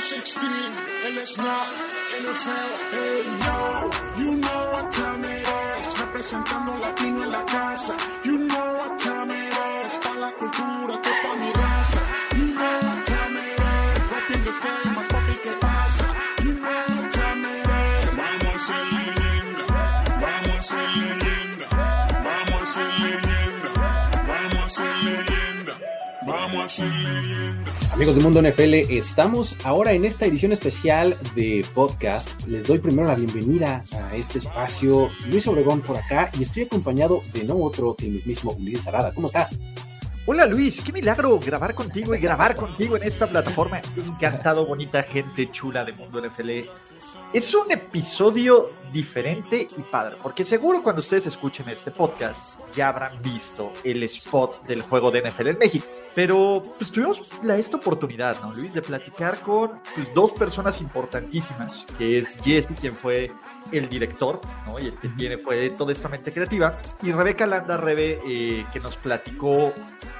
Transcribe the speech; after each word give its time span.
16 0.00 0.48
and 1.06 1.16
it's 1.18 1.36
not 1.38 1.66
NFL. 2.22 2.70
Hey 2.94 3.22
yo, 3.44 3.60
you 4.22 4.30
know 4.40 4.62
what 4.74 4.90
time 4.90 5.24
it 5.24 5.46
is. 5.46 5.98
Representando 6.00 6.78
latino 6.78 7.22
en 7.24 7.30
la 7.30 7.44
casa. 7.44 7.94
You 8.24 8.38
know 8.38 8.74
what 8.78 8.98
time 8.98 9.30
it 9.30 9.52
is. 9.86 9.98
Pa' 10.02 10.14
la 10.18 10.30
cultura, 10.32 11.00
que 11.00 11.10
Amigos 27.92 28.16
de 28.16 28.22
Mundo 28.22 28.42
NFL, 28.42 28.92
estamos 28.92 29.54
ahora 29.64 29.92
en 29.92 30.04
esta 30.04 30.26
edición 30.26 30.50
especial 30.50 31.16
de 31.36 31.64
podcast. 31.72 32.44
Les 32.46 32.66
doy 32.66 32.78
primero 32.78 33.06
la 33.06 33.14
bienvenida 33.14 33.84
a 33.92 34.16
este 34.16 34.38
espacio. 34.38 35.08
Luis 35.30 35.46
Obregón 35.46 35.80
por 35.82 35.96
acá 35.96 36.30
y 36.38 36.42
estoy 36.42 36.64
acompañado 36.64 37.22
de 37.32 37.44
no 37.44 37.56
otro 37.56 37.94
que 37.94 38.06
el 38.06 38.12
mismísimo 38.12 38.52
Ulises 38.52 38.88
Arada. 38.88 39.14
¿Cómo 39.14 39.28
estás? 39.28 39.56
Hola 40.26 40.46
Luis, 40.46 40.80
qué 40.80 40.90
milagro 40.90 41.38
grabar 41.38 41.74
contigo 41.74 42.14
y 42.14 42.18
grabar 42.18 42.56
contigo 42.56 42.96
en 42.96 43.04
esta 43.04 43.28
plataforma. 43.28 43.80
Encantado, 43.96 44.66
bonita 44.66 45.02
gente 45.02 45.50
chula 45.52 45.84
de 45.84 45.92
Mundo 45.92 46.20
NFL. 46.20 46.50
Es 47.32 47.54
un 47.54 47.70
episodio 47.70 48.70
diferente 48.92 49.68
y 49.76 49.82
padre, 49.82 50.16
porque 50.22 50.44
seguro 50.44 50.82
cuando 50.82 51.00
ustedes 51.00 51.26
escuchen 51.26 51.68
este 51.68 51.90
podcast 51.90 52.60
ya 52.76 52.88
habrán 52.88 53.20
visto 53.22 53.72
el 53.82 54.02
spot 54.04 54.64
del 54.66 54.82
juego 54.82 55.10
de 55.10 55.28
NFL 55.28 55.48
en 55.48 55.58
México. 55.58 55.84
Pero 56.14 56.62
pues 56.78 56.92
tuvimos 56.92 57.32
la, 57.42 57.56
esta 57.56 57.76
oportunidad, 57.76 58.40
¿no, 58.40 58.52
Luis? 58.54 58.72
De 58.72 58.82
platicar 58.82 59.40
con 59.40 59.80
pues, 59.96 60.14
dos 60.14 60.30
personas 60.30 60.80
importantísimas, 60.80 61.86
que 61.98 62.18
es 62.18 62.36
Jesse, 62.40 62.68
quien 62.80 62.94
fue 62.94 63.32
el 63.72 63.88
director, 63.88 64.40
¿no? 64.66 64.78
Y 64.78 64.86
el 64.86 64.94
que 64.94 65.08
tiene 65.08 65.38
fue 65.38 65.70
toda 65.70 65.92
esta 65.92 66.08
mente 66.08 66.32
creativa, 66.32 66.78
y 67.02 67.10
Rebeca 67.10 67.46
Landa 67.46 67.76
Rebe, 67.76 68.20
eh, 68.24 68.64
que 68.72 68.78
nos 68.78 68.96
platicó 68.96 69.72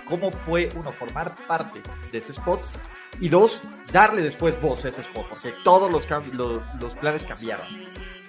cómo 0.08 0.32
fue, 0.32 0.70
uno, 0.74 0.90
formar 0.92 1.36
parte 1.46 1.80
de 2.10 2.18
ese 2.18 2.32
spot, 2.32 2.60
y 3.20 3.28
dos, 3.28 3.62
darle 3.92 4.22
después 4.22 4.60
voz 4.60 4.84
a 4.84 4.88
ese 4.88 5.02
spot, 5.02 5.28
porque 5.28 5.54
todos 5.62 5.90
los, 5.90 6.08
los, 6.34 6.62
los 6.80 6.94
planes 6.94 7.24
cambiaron. 7.24 7.66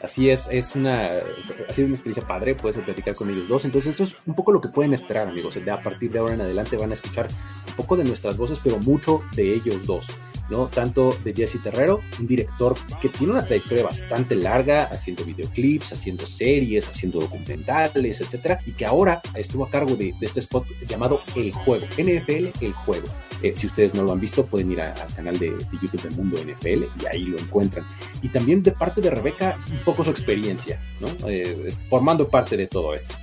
Así 0.06 0.30
es, 0.30 0.48
es 0.52 0.76
una, 0.76 1.08
ha 1.08 1.74
sido 1.74 1.88
una 1.88 1.96
experiencia 1.96 2.28
padre, 2.28 2.54
puedes 2.54 2.78
platicar 2.78 3.16
con 3.16 3.28
ellos 3.32 3.48
dos. 3.48 3.66
Entonces, 3.66 3.96
eso 3.96 4.04
es 4.04 4.16
un 4.28 4.36
poco 4.36 4.52
lo 4.52 4.62
que 4.62 4.70
pueden 4.70 4.94
esperar, 4.94 5.28
amigos. 5.28 5.58
A 5.58 5.82
partir 5.82 6.12
de 6.12 6.20
ahora 6.20 6.36
en 6.36 6.42
adelante 6.42 6.78
van 6.78 6.92
a 6.92 6.94
escuchar 6.94 7.28
un 7.68 7.74
poco 7.74 7.98
de 7.98 8.04
nuestras 8.04 8.38
voces, 8.38 8.60
pero 8.64 8.78
mucho 8.78 9.24
de 9.36 9.56
ellos 9.56 9.84
dos. 9.88 10.06
¿no? 10.50 10.68
Tanto 10.68 11.18
de 11.24 11.34
Jesse 11.34 11.60
Terrero, 11.62 12.02
un 12.20 12.28
director 12.28 12.76
que 13.02 13.10
tiene 13.10 13.34
una 13.34 13.44
trayectoria 13.44 13.84
bastante 13.84 14.36
larga 14.36 14.84
haciendo 14.84 15.26
videoclips, 15.26 15.94
haciendo 15.94 16.26
series, 16.28 16.88
haciendo 16.88 17.20
documentales, 17.20 18.22
etcétera, 18.22 18.60
y 18.64 18.72
que 18.74 18.86
ahora 18.86 19.22
estuvo 19.34 19.66
a 19.66 19.70
cargo 19.70 19.96
de, 19.96 20.14
de 20.20 20.26
este 20.26 20.42
spot 20.42 20.68
llamado 20.88 21.22
El 21.36 21.52
Juego, 21.52 21.86
NFL 21.98 22.64
El 22.64 22.74
Juego. 22.74 23.08
Eh, 23.42 23.54
si 23.56 23.68
ustedes 23.68 23.94
no 23.94 24.04
lo 24.04 24.12
han 24.12 24.20
visto, 24.20 24.46
pueden 24.46 24.72
ir 24.72 24.82
al 24.82 25.14
canal 25.14 25.38
de, 25.38 25.52
de, 25.52 25.68
YouTube 25.82 26.02
del 26.02 26.16
Mundo 26.16 26.38
NFL 26.38 26.84
y 27.02 27.06
ahí 27.12 27.26
lo 27.26 27.38
encuentran. 27.38 27.86
Y 28.22 28.30
también 28.30 28.64
de 28.64 28.72
parte 28.72 29.02
de 29.02 29.10
Rebeca, 29.10 29.58
un 29.72 29.80
poco 29.80 29.95
su 30.04 30.12
experiencia. 30.12 30.82
Eh, 31.28 31.70
formando 31.88 32.28
parte 32.28 32.58
de 32.58 32.68
todo 32.68 32.94
esto. 32.94 33.16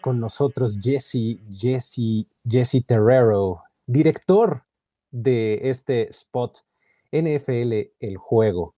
Con 0.00 0.20
nosotros 0.20 0.78
Jesse, 0.80 1.38
Jesse, 1.50 2.26
Jesse 2.46 2.84
Terrero, 2.86 3.62
director 3.86 4.62
de 5.10 5.68
este 5.68 6.08
spot 6.10 6.58
NFL 7.10 7.90
El 7.98 8.16
Juego. 8.16 8.74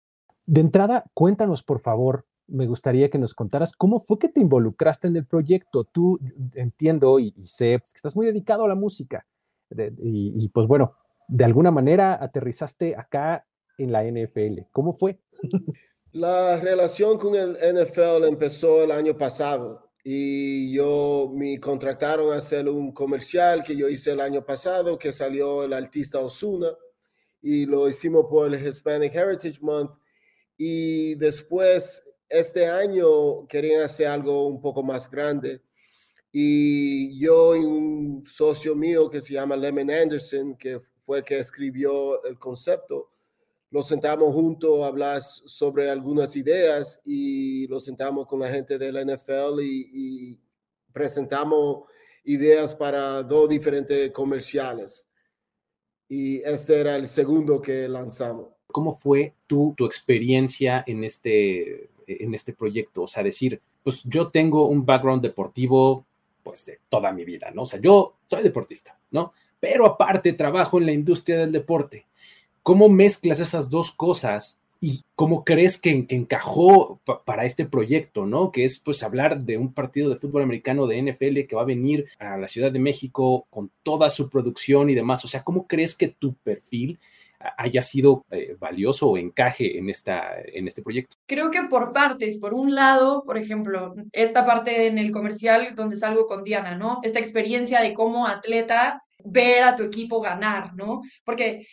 De 0.46 0.60
entrada, 0.60 1.04
cuéntanos 1.14 1.62
por 1.62 1.80
favor, 1.80 2.26
me 2.46 2.66
gustaría 2.66 3.10
que 3.10 3.18
nos 3.18 3.34
contaras 3.34 3.72
cómo 3.72 4.00
fue 4.00 4.18
que 4.18 4.28
te 4.28 4.40
involucraste 4.40 5.08
en 5.08 5.16
el 5.16 5.26
proyecto. 5.26 5.84
Tú 5.84 6.18
entiendo 6.54 7.18
y, 7.18 7.32
sé 7.44 7.78
que 7.78 7.94
estás 7.94 8.16
muy 8.16 8.26
dedicado 8.26 8.64
a 8.64 8.68
la 8.68 8.74
música 8.74 9.26
y, 9.70 10.44
y 10.44 10.48
pues 10.48 10.66
bueno, 10.66 10.94
de 11.30 11.44
alguna 11.44 11.70
manera 11.70 12.18
aterrizaste 12.20 12.96
acá 12.96 13.46
en 13.78 13.92
la 13.92 14.04
NFL. 14.04 14.62
¿Cómo 14.72 14.94
fue? 14.94 15.18
La 16.12 16.58
relación 16.58 17.18
con 17.18 17.36
el 17.36 17.52
NFL 17.52 18.24
empezó 18.24 18.82
el 18.82 18.90
año 18.90 19.16
pasado 19.16 19.92
y 20.02 20.72
yo 20.74 21.30
me 21.32 21.60
contrataron 21.60 22.32
a 22.32 22.38
hacer 22.38 22.68
un 22.68 22.92
comercial 22.92 23.62
que 23.62 23.76
yo 23.76 23.88
hice 23.88 24.10
el 24.10 24.20
año 24.20 24.44
pasado 24.44 24.98
que 24.98 25.12
salió 25.12 25.62
el 25.62 25.72
artista 25.72 26.18
Osuna 26.18 26.68
y 27.40 27.64
lo 27.64 27.88
hicimos 27.88 28.26
por 28.28 28.52
el 28.52 28.66
Hispanic 28.66 29.14
Heritage 29.14 29.60
Month 29.60 29.92
y 30.58 31.14
después 31.14 32.02
este 32.28 32.66
año 32.66 33.46
querían 33.46 33.82
hacer 33.82 34.08
algo 34.08 34.48
un 34.48 34.60
poco 34.60 34.82
más 34.82 35.08
grande 35.08 35.62
y 36.32 37.20
yo 37.20 37.54
y 37.54 37.64
un 37.64 38.24
socio 38.26 38.74
mío 38.74 39.08
que 39.08 39.20
se 39.20 39.34
llama 39.34 39.56
Lemon 39.56 39.92
Anderson 39.92 40.56
que 40.56 40.80
fue 41.10 41.24
que 41.24 41.40
escribió 41.40 42.22
el 42.24 42.38
concepto 42.38 43.10
nos 43.72 43.88
sentamos 43.88 44.32
juntos 44.32 44.82
a 44.82 44.86
hablar 44.86 45.20
sobre 45.22 45.90
algunas 45.90 46.34
ideas 46.36 47.00
y 47.04 47.66
nos 47.68 47.84
sentamos 47.84 48.28
con 48.28 48.38
la 48.40 48.48
gente 48.48 48.78
de 48.78 48.92
la 48.92 49.02
NFL 49.02 49.60
y, 49.60 49.90
y 49.92 50.40
presentamos 50.92 51.84
ideas 52.24 52.74
para 52.74 53.22
dos 53.22 53.48
diferentes 53.48 54.10
comerciales. 54.12 55.08
Y 56.08 56.42
este 56.42 56.80
era 56.80 56.96
el 56.96 57.06
segundo 57.06 57.60
que 57.60 57.88
lanzamos. 57.88 58.48
¿Cómo 58.66 58.96
fue 58.96 59.34
tu, 59.46 59.74
tu 59.76 59.86
experiencia 59.86 60.82
en 60.86 61.04
este, 61.04 61.90
en 62.06 62.34
este 62.34 62.52
proyecto? 62.52 63.02
O 63.02 63.06
sea, 63.06 63.22
decir, 63.22 63.60
pues 63.82 64.02
yo 64.04 64.30
tengo 64.30 64.66
un 64.66 64.84
background 64.84 65.22
deportivo 65.22 66.06
pues 66.42 66.66
de 66.66 66.80
toda 66.88 67.12
mi 67.12 67.24
vida, 67.24 67.50
¿no? 67.52 67.62
O 67.62 67.66
sea, 67.66 67.80
yo 67.80 68.16
soy 68.28 68.42
deportista, 68.42 68.98
¿no? 69.12 69.32
Pero 69.60 69.86
aparte 69.86 70.32
trabajo 70.32 70.78
en 70.78 70.86
la 70.86 70.92
industria 70.92 71.38
del 71.38 71.52
deporte 71.52 72.06
¿Cómo 72.62 72.88
mezclas 72.88 73.40
esas 73.40 73.70
dos 73.70 73.90
cosas 73.90 74.58
y 74.82 75.02
cómo 75.14 75.44
crees 75.44 75.78
que, 75.78 76.06
que 76.06 76.14
encajó 76.14 77.00
para 77.24 77.44
este 77.44 77.64
proyecto, 77.64 78.26
¿no? 78.26 78.50
Que 78.50 78.64
es 78.64 78.78
pues 78.78 79.02
hablar 79.02 79.42
de 79.42 79.56
un 79.56 79.72
partido 79.72 80.10
de 80.10 80.16
fútbol 80.16 80.42
americano 80.42 80.86
de 80.86 81.02
NFL 81.02 81.46
que 81.48 81.56
va 81.56 81.62
a 81.62 81.66
venir 81.66 82.06
a 82.18 82.36
la 82.36 82.48
Ciudad 82.48 82.70
de 82.70 82.78
México 82.78 83.46
con 83.50 83.70
toda 83.82 84.10
su 84.10 84.28
producción 84.28 84.90
y 84.90 84.94
demás. 84.94 85.24
O 85.24 85.28
sea, 85.28 85.42
¿cómo 85.42 85.66
crees 85.66 85.94
que 85.94 86.08
tu 86.08 86.34
perfil 86.34 86.98
haya 87.56 87.82
sido 87.82 88.26
eh, 88.30 88.54
valioso 88.58 89.08
o 89.08 89.16
encaje 89.16 89.78
en, 89.78 89.88
esta, 89.88 90.34
en 90.44 90.68
este 90.68 90.82
proyecto? 90.82 91.16
Creo 91.26 91.50
que 91.50 91.62
por 91.62 91.94
partes. 91.94 92.38
Por 92.38 92.52
un 92.52 92.74
lado, 92.74 93.24
por 93.24 93.38
ejemplo, 93.38 93.94
esta 94.12 94.44
parte 94.44 94.86
en 94.86 94.98
el 94.98 95.10
comercial 95.12 95.74
donde 95.74 95.96
salgo 95.96 96.26
con 96.26 96.44
Diana, 96.44 96.74
¿no? 96.74 97.00
Esta 97.02 97.18
experiencia 97.18 97.80
de 97.80 97.94
cómo 97.94 98.26
atleta 98.26 99.02
ver 99.24 99.62
a 99.62 99.74
tu 99.74 99.84
equipo 99.84 100.20
ganar, 100.20 100.74
¿no? 100.74 101.02
Porque 101.24 101.66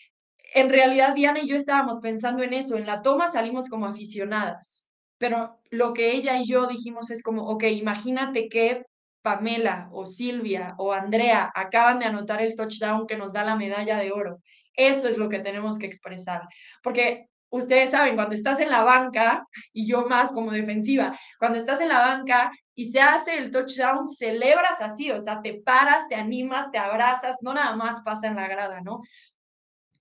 en 0.53 0.69
realidad 0.69 1.13
Diana 1.13 1.39
y 1.41 1.47
yo 1.47 1.55
estábamos 1.55 1.99
pensando 1.99 2.43
en 2.43 2.53
eso, 2.53 2.77
en 2.77 2.85
la 2.85 3.01
toma 3.01 3.27
salimos 3.27 3.69
como 3.69 3.85
aficionadas, 3.85 4.85
pero 5.17 5.59
lo 5.69 5.93
que 5.93 6.11
ella 6.11 6.37
y 6.37 6.45
yo 6.45 6.67
dijimos 6.67 7.11
es 7.11 7.23
como, 7.23 7.47
ok, 7.47 7.63
imagínate 7.63 8.49
que 8.49 8.83
Pamela 9.21 9.89
o 9.91 10.05
Silvia 10.05 10.75
o 10.77 10.93
Andrea 10.93 11.51
acaban 11.53 11.99
de 11.99 12.05
anotar 12.05 12.41
el 12.41 12.55
touchdown 12.55 13.07
que 13.07 13.17
nos 13.17 13.33
da 13.33 13.43
la 13.43 13.55
medalla 13.55 13.97
de 13.97 14.11
oro. 14.11 14.39
Eso 14.73 15.09
es 15.09 15.17
lo 15.17 15.27
que 15.27 15.39
tenemos 15.39 15.77
que 15.79 15.87
expresar, 15.87 16.41
porque 16.83 17.25
ustedes 17.49 17.91
saben, 17.91 18.15
cuando 18.15 18.35
estás 18.35 18.59
en 18.59 18.69
la 18.69 18.83
banca, 18.83 19.45
y 19.73 19.87
yo 19.87 20.05
más 20.05 20.31
como 20.31 20.51
defensiva, 20.51 21.17
cuando 21.39 21.57
estás 21.57 21.81
en 21.81 21.89
la 21.89 21.99
banca 21.99 22.51
y 22.79 22.85
se 22.85 23.01
hace 23.01 23.39
el 23.39 23.49
touchdown, 23.49 24.07
celebras 24.07 24.79
así, 24.81 25.09
o 25.09 25.19
sea, 25.19 25.41
te 25.41 25.56
paras, 25.56 26.07
te 26.09 26.13
animas, 26.13 26.69
te 26.71 26.77
abrazas, 26.77 27.38
no 27.41 27.51
nada 27.56 27.75
más 27.75 28.03
pasa 28.03 28.27
en 28.27 28.35
la 28.35 28.47
grada, 28.47 28.81
¿no? 28.81 29.01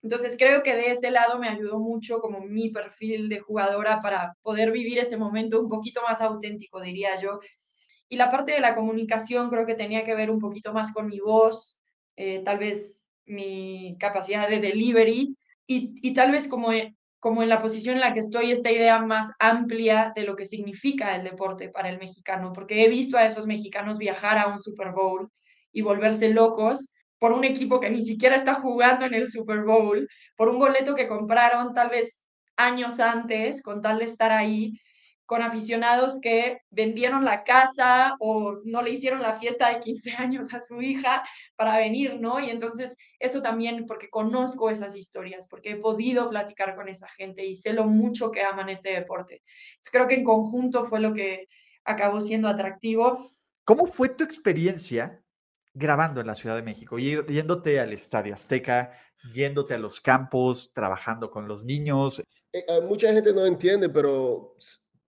Entonces 0.02 0.37
creo 0.38 0.62
que 0.62 0.75
de 0.76 0.90
ese 0.90 1.11
lado 1.11 1.38
me 1.38 1.49
ayudó 1.49 1.78
mucho 1.78 2.20
como 2.20 2.40
mi 2.40 2.69
perfil 2.69 3.31
de 3.31 3.40
jugadora 3.40 4.00
para 4.02 4.34
poder 4.43 4.73
vivir 4.73 4.99
ese 4.99 5.17
momento 5.17 5.58
un 5.58 5.70
poquito 5.70 6.02
más 6.02 6.20
auténtico, 6.20 6.82
diría 6.82 7.19
yo. 7.19 7.40
Y 8.11 8.17
la 8.17 8.31
parte 8.31 8.52
de 8.52 8.61
la 8.61 8.75
comunicación 8.75 9.49
creo 9.49 9.64
que 9.64 9.75
tenía 9.75 10.05
que 10.05 10.14
ver 10.14 10.31
un 10.31 10.38
poquito 10.38 10.75
más 10.75 10.93
con 10.93 11.06
mi 11.06 11.19
voz, 11.19 11.81
eh, 12.14 12.43
tal 12.44 12.58
vez 12.58 13.08
mi 13.25 13.96
capacidad 13.99 14.50
de 14.50 14.61
delivery 14.61 15.34
y, 15.67 15.94
y 16.06 16.12
tal 16.12 16.31
vez 16.31 16.46
como, 16.46 16.73
como 17.26 17.43
en 17.43 17.49
la 17.49 17.58
posición 17.58 17.96
en 17.96 18.02
la 18.02 18.12
que 18.12 18.20
estoy, 18.20 18.52
esta 18.52 18.70
idea 18.70 19.00
más 19.00 19.32
amplia 19.40 20.12
de 20.14 20.23
lo 20.23 20.37
que 20.37 20.44
significa 20.44 21.17
el 21.17 21.25
deporte 21.25 21.69
para 21.69 21.88
el 21.88 21.99
mexicano, 21.99 22.52
porque 22.52 22.84
he 22.84 22.88
visto 22.88 23.19
a 23.19 23.26
esos 23.26 23.49
mexicanos 23.49 23.99
viajar 23.99 24.38
a 24.38 24.46
un 24.46 24.61
Super 24.61 24.93
Bowl 24.93 25.28
y 25.73 25.81
volverse 25.81 26.28
locos 26.28 26.94
por 27.19 27.32
un 27.32 27.43
equipo 27.43 27.81
que 27.81 27.90
ni 27.90 28.02
siquiera 28.02 28.37
está 28.37 28.55
jugando 28.55 29.06
en 29.06 29.12
el 29.12 29.28
Super 29.28 29.64
Bowl, 29.64 30.08
por 30.37 30.49
un 30.49 30.61
boleto 30.61 30.94
que 30.94 31.08
compraron 31.08 31.75
tal 31.75 31.90
vez 31.90 32.23
años 32.56 33.00
antes 33.00 33.61
con 33.61 33.82
tal 33.82 33.99
de 33.99 34.05
estar 34.05 34.31
ahí. 34.31 34.78
Con 35.26 35.43
aficionados 35.43 36.20
que 36.20 36.61
vendieron 36.70 37.25
la 37.25 37.43
casa 37.43 38.14
o 38.20 38.61
no 38.64 38.81
le 38.81 38.90
hicieron 38.90 39.20
la 39.20 39.34
fiesta 39.34 39.69
de 39.69 39.81
15 39.81 40.12
años 40.19 40.55
a 40.55 40.61
su 40.61 40.81
hija 40.81 41.25
para 41.56 41.76
venir, 41.76 42.20
¿no? 42.20 42.40
Y 42.40 42.50
entonces 42.50 42.96
eso 43.19 43.43
también, 43.43 43.87
porque 43.87 44.08
conozco 44.08 44.70
esas 44.70 44.96
historias, 44.96 45.49
porque 45.49 45.70
he 45.70 45.76
podido 45.76 46.31
platicar 46.31 46.76
con 46.76 46.88
esa 46.88 47.08
gente 47.08 47.44
y 47.44 47.55
sé 47.55 47.73
lo 47.73 47.84
mucho 47.84 48.31
que 48.31 48.43
aman 48.43 48.69
este 48.69 48.90
deporte. 48.90 49.43
creo 49.90 50.06
que 50.06 50.14
en 50.14 50.25
conjunto 50.25 50.84
fue 50.84 51.00
lo 51.00 51.12
que 51.12 51.49
acabó 51.84 52.20
siendo 52.20 52.49
atractivo. 52.49 53.31
¿Cómo 53.64 53.87
fue 53.87 54.08
tu 54.08 54.23
experiencia 54.23 55.23
grabando 55.75 56.20
en 56.20 56.26
la 56.26 56.34
Ciudad 56.34 56.56
de 56.56 56.62
México, 56.62 56.99
yéndote 56.99 57.81
al 57.81 57.93
Estadio 57.93 58.32
Azteca, 58.32 58.93
yéndote 59.32 59.75
a 59.75 59.78
los 59.78 60.00
campos, 60.00 60.73
trabajando 60.73 61.31
con 61.31 61.49
los 61.49 61.64
niños? 61.64 62.20
Eh, 62.52 62.64
eh, 62.67 62.81
mucha 62.81 63.12
gente 63.12 63.32
no 63.32 63.44
entiende, 63.44 63.88
pero 63.88 64.56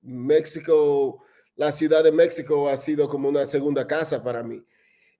México, 0.03 1.23
la 1.56 1.73
Ciudad 1.73 2.05
de 2.05 2.12
México 2.12 2.69
ha 2.69 2.77
sido 2.77 3.09
como 3.09 3.29
una 3.29 3.47
segunda 3.47 3.87
casa 3.87 4.23
para 4.23 4.43
mí. 4.43 4.62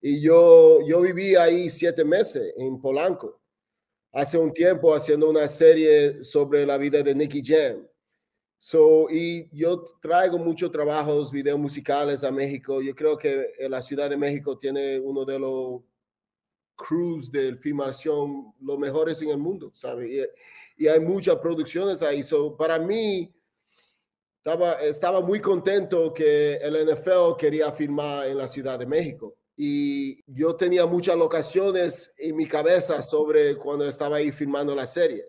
Y 0.01 0.21
yo, 0.21 0.79
yo 0.87 1.01
viví 1.01 1.35
ahí 1.35 1.71
siete 1.71 2.05
meses 2.05 2.55
en 2.57 2.81
Polanco, 2.81 3.41
hace 4.13 4.39
un 4.39 4.53
tiempo 4.53 4.95
haciendo 4.95 5.29
una 5.29 5.49
serie 5.49 6.25
sobre 6.25 6.65
la 6.65 6.79
vida 6.79 7.03
de 7.03 7.15
Nicky 7.15 7.43
Jam. 7.45 7.87
So, 8.61 9.09
y 9.09 9.49
yo 9.53 9.85
traigo 10.03 10.37
muchos 10.37 10.71
trabajos, 10.73 11.31
videos 11.31 11.59
musicales 11.59 12.25
a 12.25 12.33
México. 12.33 12.83
Yo 12.83 12.95
creo 12.95 13.17
que 13.17 13.53
la 13.69 13.81
Ciudad 13.81 14.11
de 14.11 14.17
México 14.17 14.59
tiene 14.59 14.99
uno 14.99 15.25
de 15.25 15.39
los 15.39 15.83
crews 16.75 17.31
de 17.31 17.57
filmación 17.57 18.53
los 18.61 18.79
mejores 18.79 19.21
en 19.23 19.31
el 19.31 19.39
mundo, 19.39 19.71
¿sabes? 19.75 20.11
Y, 20.11 20.85
y, 20.85 20.89
hay 20.89 21.01
muchas 21.01 21.37
producciones 21.37 22.03
ahí. 22.03 22.25
So, 22.25 22.57
para 22.57 22.79
mí, 22.79 23.33
estaba, 24.81 25.21
muy 25.21 25.41
contento 25.41 26.13
que 26.13 26.55
el 26.55 26.75
NFL 26.87 27.37
quería 27.39 27.73
firmar 27.73 28.29
en 28.29 28.39
la 28.39 28.49
Ciudad 28.49 28.79
de 28.79 28.87
México. 28.87 29.35
Y 29.57 30.23
yo 30.27 30.55
tenía 30.55 30.87
muchas 30.87 31.17
locaciones 31.17 32.13
en 32.17 32.37
mi 32.37 32.47
cabeza 32.47 33.03
sobre 33.03 33.57
cuando 33.57 33.89
estaba 33.89 34.17
ahí 34.17 34.31
filmando 34.31 34.75
la 34.75 34.87
serie. 34.87 35.25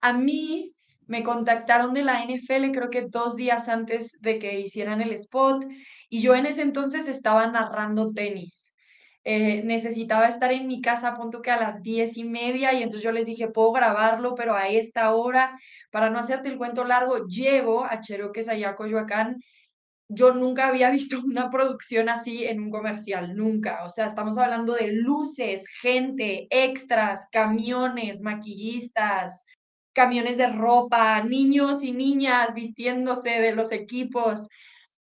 A 0.00 0.12
mí 0.12 0.74
me 1.06 1.22
contactaron 1.22 1.92
de 1.94 2.02
la 2.02 2.24
NFL 2.24 2.72
creo 2.72 2.90
que 2.90 3.02
dos 3.02 3.36
días 3.36 3.68
antes 3.68 4.20
de 4.20 4.38
que 4.38 4.60
hicieran 4.60 5.00
el 5.00 5.12
spot 5.12 5.64
y 6.08 6.20
yo 6.20 6.34
en 6.34 6.46
ese 6.46 6.62
entonces 6.62 7.06
estaba 7.08 7.46
narrando 7.46 8.12
tenis. 8.12 8.74
Eh, 9.28 9.64
necesitaba 9.64 10.28
estar 10.28 10.52
en 10.52 10.68
mi 10.68 10.80
casa, 10.80 11.16
punto 11.16 11.42
que 11.42 11.50
a 11.50 11.58
las 11.58 11.82
diez 11.82 12.16
y 12.16 12.22
media, 12.22 12.72
y 12.72 12.76
entonces 12.84 13.02
yo 13.02 13.10
les 13.10 13.26
dije, 13.26 13.48
puedo 13.48 13.72
grabarlo, 13.72 14.36
pero 14.36 14.54
a 14.54 14.68
esta 14.68 15.12
hora, 15.14 15.58
para 15.90 16.10
no 16.10 16.20
hacerte 16.20 16.48
el 16.48 16.56
cuento 16.58 16.84
largo, 16.84 17.26
llego 17.26 17.84
a 17.84 18.00
Cherokee, 18.00 18.48
allá 18.48 18.76
Coyoacán. 18.76 19.40
Yo 20.08 20.32
nunca 20.34 20.68
había 20.68 20.90
visto 20.92 21.18
una 21.24 21.50
producción 21.50 22.08
así 22.08 22.44
en 22.44 22.60
un 22.60 22.70
comercial, 22.70 23.34
nunca. 23.36 23.84
O 23.84 23.88
sea, 23.88 24.06
estamos 24.06 24.38
hablando 24.38 24.74
de 24.74 24.92
luces, 24.92 25.66
gente, 25.82 26.46
extras, 26.50 27.28
camiones, 27.32 28.20
maquillistas, 28.22 29.44
camiones 29.92 30.36
de 30.36 30.48
ropa, 30.48 31.22
niños 31.24 31.82
y 31.82 31.92
niñas 31.92 32.54
vistiéndose 32.54 33.30
de 33.40 33.56
los 33.56 33.72
equipos. 33.72 34.46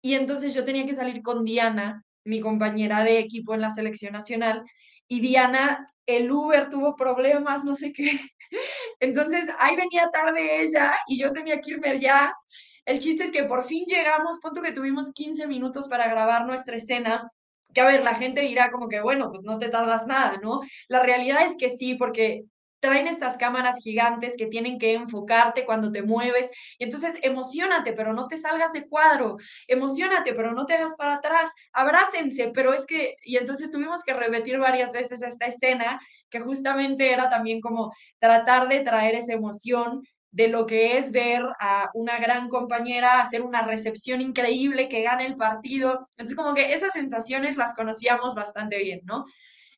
Y 0.03 0.15
entonces 0.15 0.55
yo 0.55 0.65
tenía 0.67 0.85
que 0.85 0.95
salir 0.95 1.23
con 1.23 1.45
Diana, 1.45 2.05
mi 2.25 2.41
compañera 2.41 3.05
de 3.05 3.19
equipo 3.19 3.55
en 3.55 3.61
la 3.61 3.71
selección 3.71 4.13
nacional, 4.13 4.63
y 5.09 5.21
Diana, 5.21 5.93
el 6.07 6.31
Uber 6.31 6.69
tuvo 6.69 6.97
problemas, 6.97 7.65
no 7.65 7.75
sé 7.75 7.93
qué. 7.93 8.19
Entonces 9.01 9.49
ahí 9.59 9.77
venía 9.77 10.11
tarde 10.11 10.63
ella 10.63 10.95
y 11.07 11.19
yo 11.19 11.33
tenía 11.33 11.61
que 11.61 11.73
irme 11.73 12.01
ya. 12.01 12.35
El 12.85 12.99
chiste 12.99 13.25
es 13.25 13.31
que 13.31 13.45
por 13.45 13.65
fin 13.65 13.85
llegamos, 13.87 14.41
punto 14.41 14.63
que 14.63 14.73
tuvimos 14.73 15.13
15 15.13 15.47
minutos 15.47 15.89
para 15.89 16.09
grabar 16.09 16.47
nuestra 16.47 16.77
escena. 16.77 17.31
Que 17.75 17.81
a 17.81 17.87
ver, 17.87 18.03
la 18.03 18.15
gente 18.15 18.41
dirá 18.43 18.71
como 18.71 18.89
que, 18.89 19.01
bueno, 19.01 19.31
pues 19.31 19.45
no 19.45 19.59
te 19.59 19.69
tardas 19.69 20.07
nada, 20.07 20.39
¿no? 20.43 20.61
La 20.89 21.03
realidad 21.03 21.45
es 21.45 21.57
que 21.57 21.71
sí, 21.71 21.95
porque 21.95 22.45
traen 22.83 23.07
estas 23.07 23.37
cámaras 23.37 23.79
gigantes 23.81 24.37
que 24.37 24.49
tienen 24.49 24.77
que 24.77 24.95
enfocarte 24.95 25.65
cuando 25.65 25.93
te 25.93 26.03
mueves. 26.03 26.51
Y 26.79 26.85
entonces 26.85 27.15
emocionate, 27.23 27.93
pero 27.93 28.13
no 28.13 28.27
te 28.27 28.37
salgas 28.37 28.73
de 28.73 28.89
cuadro. 28.89 29.37
Emocionate, 29.69 30.35
pero 30.35 30.53
no 30.53 30.67
te 30.67 30.75
hagas 30.75 30.93
para 30.99 31.15
atrás. 31.15 31.53
Abrácense, 31.73 32.51
pero 32.53 32.75
es 32.75 32.85
que, 32.85 33.15
y 33.25 33.37
entonces 33.37 33.71
tuvimos 33.71 34.03
que 34.03 34.15
repetir 34.15 34.59
varias 34.59 34.93
veces 34.93 35.23
esta 35.23 35.47
escena, 35.47 36.01
que 36.29 36.41
justamente 36.41 37.13
era 37.13 37.31
también 37.31 37.61
como 37.61 37.93
tratar 38.19 38.69
de 38.69 38.81
traer 38.81 39.15
esa 39.15 39.35
emoción 39.35 40.03
de 40.33 40.49
lo 40.49 40.67
que 40.67 40.99
es 40.99 41.13
ver 41.13 41.43
a 41.61 41.89
una 41.95 42.19
gran 42.19 42.49
compañera 42.49 43.21
hacer 43.21 43.43
una 43.43 43.63
recepción 43.63 44.21
increíble 44.21 44.89
que 44.89 45.03
gane 45.03 45.27
el 45.27 45.37
partido. 45.37 46.09
Entonces, 46.13 46.37
como 46.37 46.55
que 46.55 46.73
esas 46.73 46.95
sensaciones 46.95 47.57
las 47.57 47.75
conocíamos 47.77 48.35
bastante 48.35 48.79
bien, 48.79 49.03
¿no? 49.05 49.25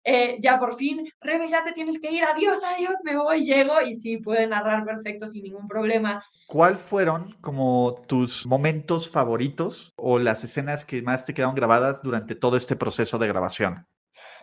Eh, 0.04 0.36
ya 0.38 0.58
por 0.58 0.76
fin, 0.76 1.08
Rebe, 1.20 1.48
ya 1.48 1.64
te 1.64 1.72
tienes 1.72 1.98
que 1.98 2.12
ir, 2.12 2.22
adiós, 2.24 2.58
adiós, 2.62 2.96
me 3.04 3.16
voy, 3.16 3.42
llego 3.42 3.80
y 3.80 3.94
sí, 3.94 4.18
puede 4.18 4.46
narrar 4.46 4.84
perfecto 4.84 5.26
sin 5.26 5.44
ningún 5.44 5.66
problema. 5.66 6.22
¿Cuál 6.46 6.76
fueron 6.76 7.34
como 7.40 8.02
tus 8.06 8.46
momentos 8.46 9.08
favoritos 9.08 9.94
o 9.96 10.18
las 10.18 10.44
escenas 10.44 10.84
que 10.84 11.00
más 11.00 11.24
te 11.24 11.32
quedaron 11.32 11.54
grabadas 11.54 12.02
durante 12.02 12.34
todo 12.34 12.58
este 12.58 12.76
proceso 12.76 13.18
de 13.18 13.28
grabación? 13.28 13.86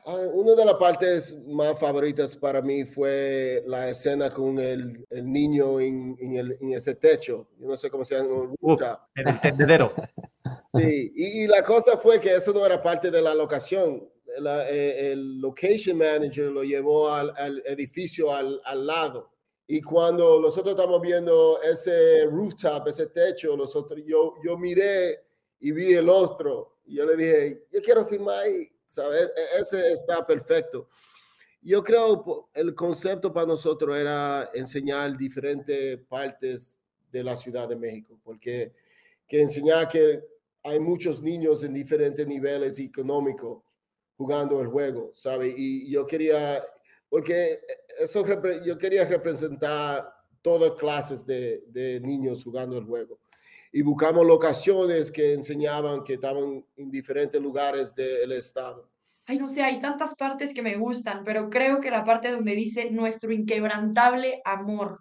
Ah, 0.03 0.17
una 0.33 0.55
de 0.55 0.65
las 0.65 0.75
partes 0.75 1.37
más 1.45 1.79
favoritas 1.79 2.35
para 2.35 2.59
mí 2.63 2.85
fue 2.85 3.63
la 3.67 3.89
escena 3.89 4.31
con 4.31 4.57
el, 4.57 5.05
el 5.11 5.31
niño 5.31 5.79
en, 5.79 6.17
en, 6.19 6.73
ese 6.73 6.95
techo. 6.95 7.47
Yo 7.59 7.67
no 7.67 7.77
sé 7.77 7.91
cómo 7.91 8.03
se 8.03 8.15
llama. 8.15 9.07
en 9.15 9.27
el 9.27 9.39
tendedero. 9.39 9.93
Sí, 10.73 11.11
y, 11.15 11.43
y, 11.43 11.47
la 11.47 11.63
cosa 11.63 11.97
fue 11.97 12.19
que 12.19 12.33
eso 12.33 12.53
no 12.53 12.65
era 12.65 12.81
parte 12.81 13.11
de 13.11 13.21
la 13.21 13.35
locación. 13.35 14.09
Eh, 14.37 15.11
el 15.11 15.39
location 15.41 15.97
manager 15.97 16.45
lo 16.51 16.63
llevó 16.63 17.11
al, 17.11 17.61
edificio 17.65 18.33
al, 18.33 18.61
al, 18.65 18.87
lado. 18.87 19.31
Y 19.67 19.81
cuando 19.81 20.39
nosotros 20.39 20.75
estamos 20.75 21.01
viendo 21.01 21.61
ese 21.61 22.25
rooftop, 22.25 22.87
ese 22.87 23.07
techo, 23.07 23.55
nosotros, 23.57 24.01
yo, 24.05 24.35
yo 24.43 24.57
miré 24.57 25.23
y 25.59 25.71
vi 25.71 25.93
el 25.93 26.09
otro. 26.09 26.77
Y 26.85 26.95
yo 26.95 27.05
le 27.05 27.15
dije, 27.15 27.65
yo 27.71 27.81
quiero 27.81 28.05
filmar 28.05 28.43
ahí, 28.43 28.71
¿sabes? 28.85 29.31
E, 29.35 29.59
ese 29.59 29.91
está 29.91 30.25
perfecto. 30.25 30.87
Yo 31.61 31.83
creo 31.83 32.49
el 32.53 32.73
concepto 32.73 33.31
para 33.31 33.45
nosotros 33.45 33.95
era 33.95 34.49
enseñar 34.53 35.15
diferentes 35.17 35.99
partes 36.07 36.75
de 37.11 37.23
la 37.23 37.37
Ciudad 37.37 37.67
de 37.67 37.75
México, 37.75 38.17
porque 38.23 38.73
que 39.27 39.41
enseñar 39.41 39.87
que 39.87 40.21
hay 40.63 40.79
muchos 40.79 41.21
niños 41.21 41.63
en 41.63 41.73
diferentes 41.73 42.27
niveles 42.27 42.79
económicos 42.79 43.61
jugando 44.21 44.61
el 44.61 44.67
juego, 44.67 45.11
¿sabe? 45.15 45.51
Y 45.57 45.89
yo 45.89 46.05
quería, 46.05 46.63
porque 47.09 47.59
eso 47.99 48.23
yo 48.63 48.77
quería 48.77 49.03
representar 49.05 50.13
todas 50.43 50.73
clases 50.79 51.25
de, 51.25 51.63
de 51.69 51.99
niños 51.99 52.43
jugando 52.43 52.77
el 52.77 52.85
juego. 52.85 53.19
Y 53.71 53.81
buscamos 53.81 54.23
locaciones 54.27 55.11
que 55.11 55.33
enseñaban 55.33 56.03
que 56.03 56.13
estaban 56.13 56.63
en 56.75 56.91
diferentes 56.91 57.41
lugares 57.41 57.95
del 57.95 58.31
estado. 58.33 58.87
Ay, 59.25 59.39
no 59.39 59.47
sé, 59.47 59.63
hay 59.63 59.79
tantas 59.79 60.15
partes 60.15 60.53
que 60.53 60.61
me 60.61 60.75
gustan, 60.75 61.23
pero 61.23 61.49
creo 61.49 61.79
que 61.79 61.89
la 61.89 62.03
parte 62.03 62.31
donde 62.31 62.53
dice 62.53 62.91
nuestro 62.91 63.31
inquebrantable 63.31 64.41
amor, 64.45 64.99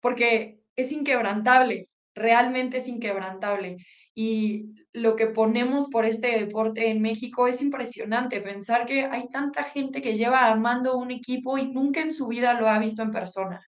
porque 0.00 0.60
es 0.76 0.92
inquebrantable, 0.92 1.88
realmente 2.14 2.78
es 2.78 2.88
inquebrantable. 2.88 3.78
Y 4.14 4.70
lo 4.92 5.16
que 5.16 5.26
ponemos 5.26 5.88
por 5.88 6.04
este 6.04 6.38
deporte 6.38 6.90
en 6.90 7.00
México 7.00 7.46
es 7.46 7.62
impresionante. 7.62 8.40
Pensar 8.40 8.86
que 8.86 9.04
hay 9.04 9.28
tanta 9.28 9.62
gente 9.62 10.02
que 10.02 10.16
lleva 10.16 10.48
amando 10.48 10.96
un 10.96 11.10
equipo 11.10 11.58
y 11.58 11.68
nunca 11.70 12.00
en 12.00 12.12
su 12.12 12.26
vida 12.26 12.54
lo 12.54 12.68
ha 12.68 12.78
visto 12.78 13.02
en 13.02 13.12
persona. 13.12 13.66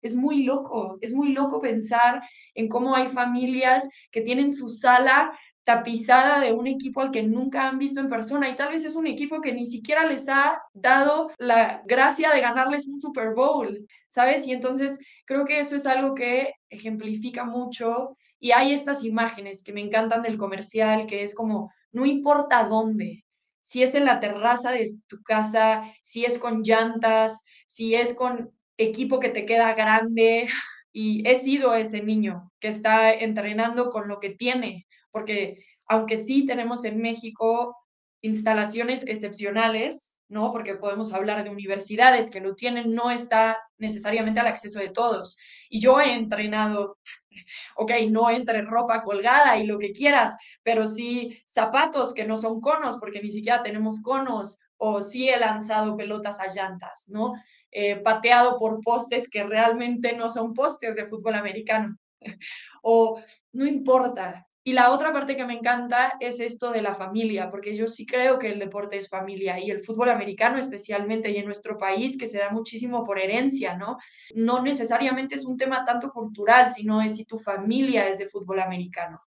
Es 0.00 0.14
muy 0.14 0.42
loco, 0.42 0.98
es 1.00 1.14
muy 1.14 1.32
loco 1.32 1.60
pensar 1.60 2.22
en 2.54 2.68
cómo 2.68 2.94
hay 2.94 3.08
familias 3.08 3.88
que 4.10 4.20
tienen 4.20 4.52
su 4.52 4.68
sala 4.68 5.36
tapizada 5.64 6.40
de 6.40 6.52
un 6.52 6.66
equipo 6.66 7.00
al 7.00 7.10
que 7.10 7.22
nunca 7.22 7.68
han 7.68 7.78
visto 7.78 8.00
en 8.00 8.08
persona 8.08 8.48
y 8.48 8.54
tal 8.54 8.70
vez 8.70 8.84
es 8.84 8.96
un 8.96 9.06
equipo 9.06 9.40
que 9.40 9.52
ni 9.52 9.66
siquiera 9.66 10.06
les 10.06 10.28
ha 10.28 10.62
dado 10.74 11.30
la 11.38 11.82
gracia 11.86 12.30
de 12.30 12.40
ganarles 12.40 12.86
un 12.86 13.00
Super 13.00 13.34
Bowl, 13.34 13.86
¿sabes? 14.08 14.46
Y 14.46 14.52
entonces 14.52 14.98
creo 15.24 15.44
que 15.44 15.58
eso 15.58 15.74
es 15.74 15.86
algo 15.86 16.14
que 16.14 16.52
ejemplifica 16.68 17.44
mucho 17.44 18.16
y 18.38 18.52
hay 18.52 18.72
estas 18.72 19.04
imágenes 19.04 19.64
que 19.64 19.72
me 19.72 19.80
encantan 19.80 20.22
del 20.22 20.36
comercial, 20.36 21.06
que 21.06 21.22
es 21.22 21.34
como, 21.34 21.72
no 21.92 22.04
importa 22.04 22.64
dónde, 22.64 23.24
si 23.62 23.82
es 23.82 23.94
en 23.94 24.04
la 24.04 24.20
terraza 24.20 24.70
de 24.70 24.84
tu 25.08 25.22
casa, 25.22 25.82
si 26.02 26.26
es 26.26 26.38
con 26.38 26.62
llantas, 26.62 27.42
si 27.66 27.94
es 27.94 28.14
con 28.14 28.52
equipo 28.76 29.18
que 29.18 29.30
te 29.30 29.46
queda 29.46 29.74
grande. 29.74 30.48
Y 30.92 31.26
he 31.28 31.34
sido 31.34 31.74
ese 31.74 32.02
niño 32.02 32.52
que 32.60 32.68
está 32.68 33.12
entrenando 33.12 33.90
con 33.90 34.06
lo 34.06 34.20
que 34.20 34.30
tiene, 34.30 34.86
porque 35.14 35.64
aunque 35.86 36.16
sí 36.16 36.44
tenemos 36.44 36.84
en 36.84 37.00
México 37.00 37.76
instalaciones 38.20 39.06
excepcionales, 39.06 40.18
¿no? 40.28 40.50
Porque 40.50 40.74
podemos 40.74 41.12
hablar 41.12 41.44
de 41.44 41.50
universidades 41.50 42.30
que 42.30 42.40
lo 42.40 42.56
tienen, 42.56 42.94
no 42.94 43.12
está 43.12 43.58
necesariamente 43.78 44.40
al 44.40 44.48
acceso 44.48 44.80
de 44.80 44.88
todos. 44.88 45.38
Y 45.70 45.80
yo 45.80 46.00
he 46.00 46.14
entrenado, 46.14 46.98
ok, 47.76 47.92
no 48.10 48.28
entre 48.28 48.62
ropa 48.62 49.04
colgada 49.04 49.56
y 49.56 49.66
lo 49.66 49.78
que 49.78 49.92
quieras, 49.92 50.36
pero 50.64 50.88
sí 50.88 51.40
zapatos 51.46 52.12
que 52.12 52.24
no 52.24 52.36
son 52.36 52.60
conos, 52.60 52.96
porque 52.98 53.22
ni 53.22 53.30
siquiera 53.30 53.62
tenemos 53.62 54.02
conos, 54.02 54.58
o 54.78 55.00
sí 55.00 55.28
he 55.28 55.38
lanzado 55.38 55.96
pelotas 55.96 56.40
a 56.40 56.48
llantas, 56.52 57.04
¿no? 57.08 57.34
Eh, 57.70 57.96
pateado 57.96 58.56
por 58.56 58.80
postes 58.80 59.30
que 59.30 59.44
realmente 59.44 60.16
no 60.16 60.28
son 60.28 60.54
postes 60.54 60.96
de 60.96 61.06
fútbol 61.06 61.36
americano. 61.36 61.96
o 62.82 63.20
no 63.52 63.64
importa, 63.64 64.44
y 64.66 64.72
la 64.72 64.92
otra 64.92 65.12
parte 65.12 65.36
que 65.36 65.44
me 65.44 65.52
encanta 65.52 66.14
es 66.20 66.40
esto 66.40 66.70
de 66.70 66.80
la 66.80 66.94
familia, 66.94 67.50
porque 67.50 67.76
yo 67.76 67.86
sí 67.86 68.06
creo 68.06 68.38
que 68.38 68.48
el 68.50 68.58
deporte 68.58 68.96
es 68.96 69.10
familia 69.10 69.60
y 69.60 69.70
el 69.70 69.82
fútbol 69.82 70.08
americano 70.08 70.56
especialmente 70.56 71.30
y 71.30 71.36
en 71.36 71.44
nuestro 71.44 71.76
país 71.76 72.16
que 72.16 72.26
se 72.26 72.38
da 72.38 72.48
muchísimo 72.48 73.04
por 73.04 73.18
herencia, 73.18 73.76
¿no? 73.76 73.98
No 74.34 74.62
necesariamente 74.62 75.34
es 75.34 75.44
un 75.44 75.58
tema 75.58 75.84
tanto 75.84 76.10
cultural, 76.10 76.72
sino 76.72 77.02
es 77.02 77.16
si 77.16 77.26
tu 77.26 77.38
familia 77.38 78.08
es 78.08 78.18
de 78.18 78.26
fútbol 78.26 78.60
americano. 78.60 79.20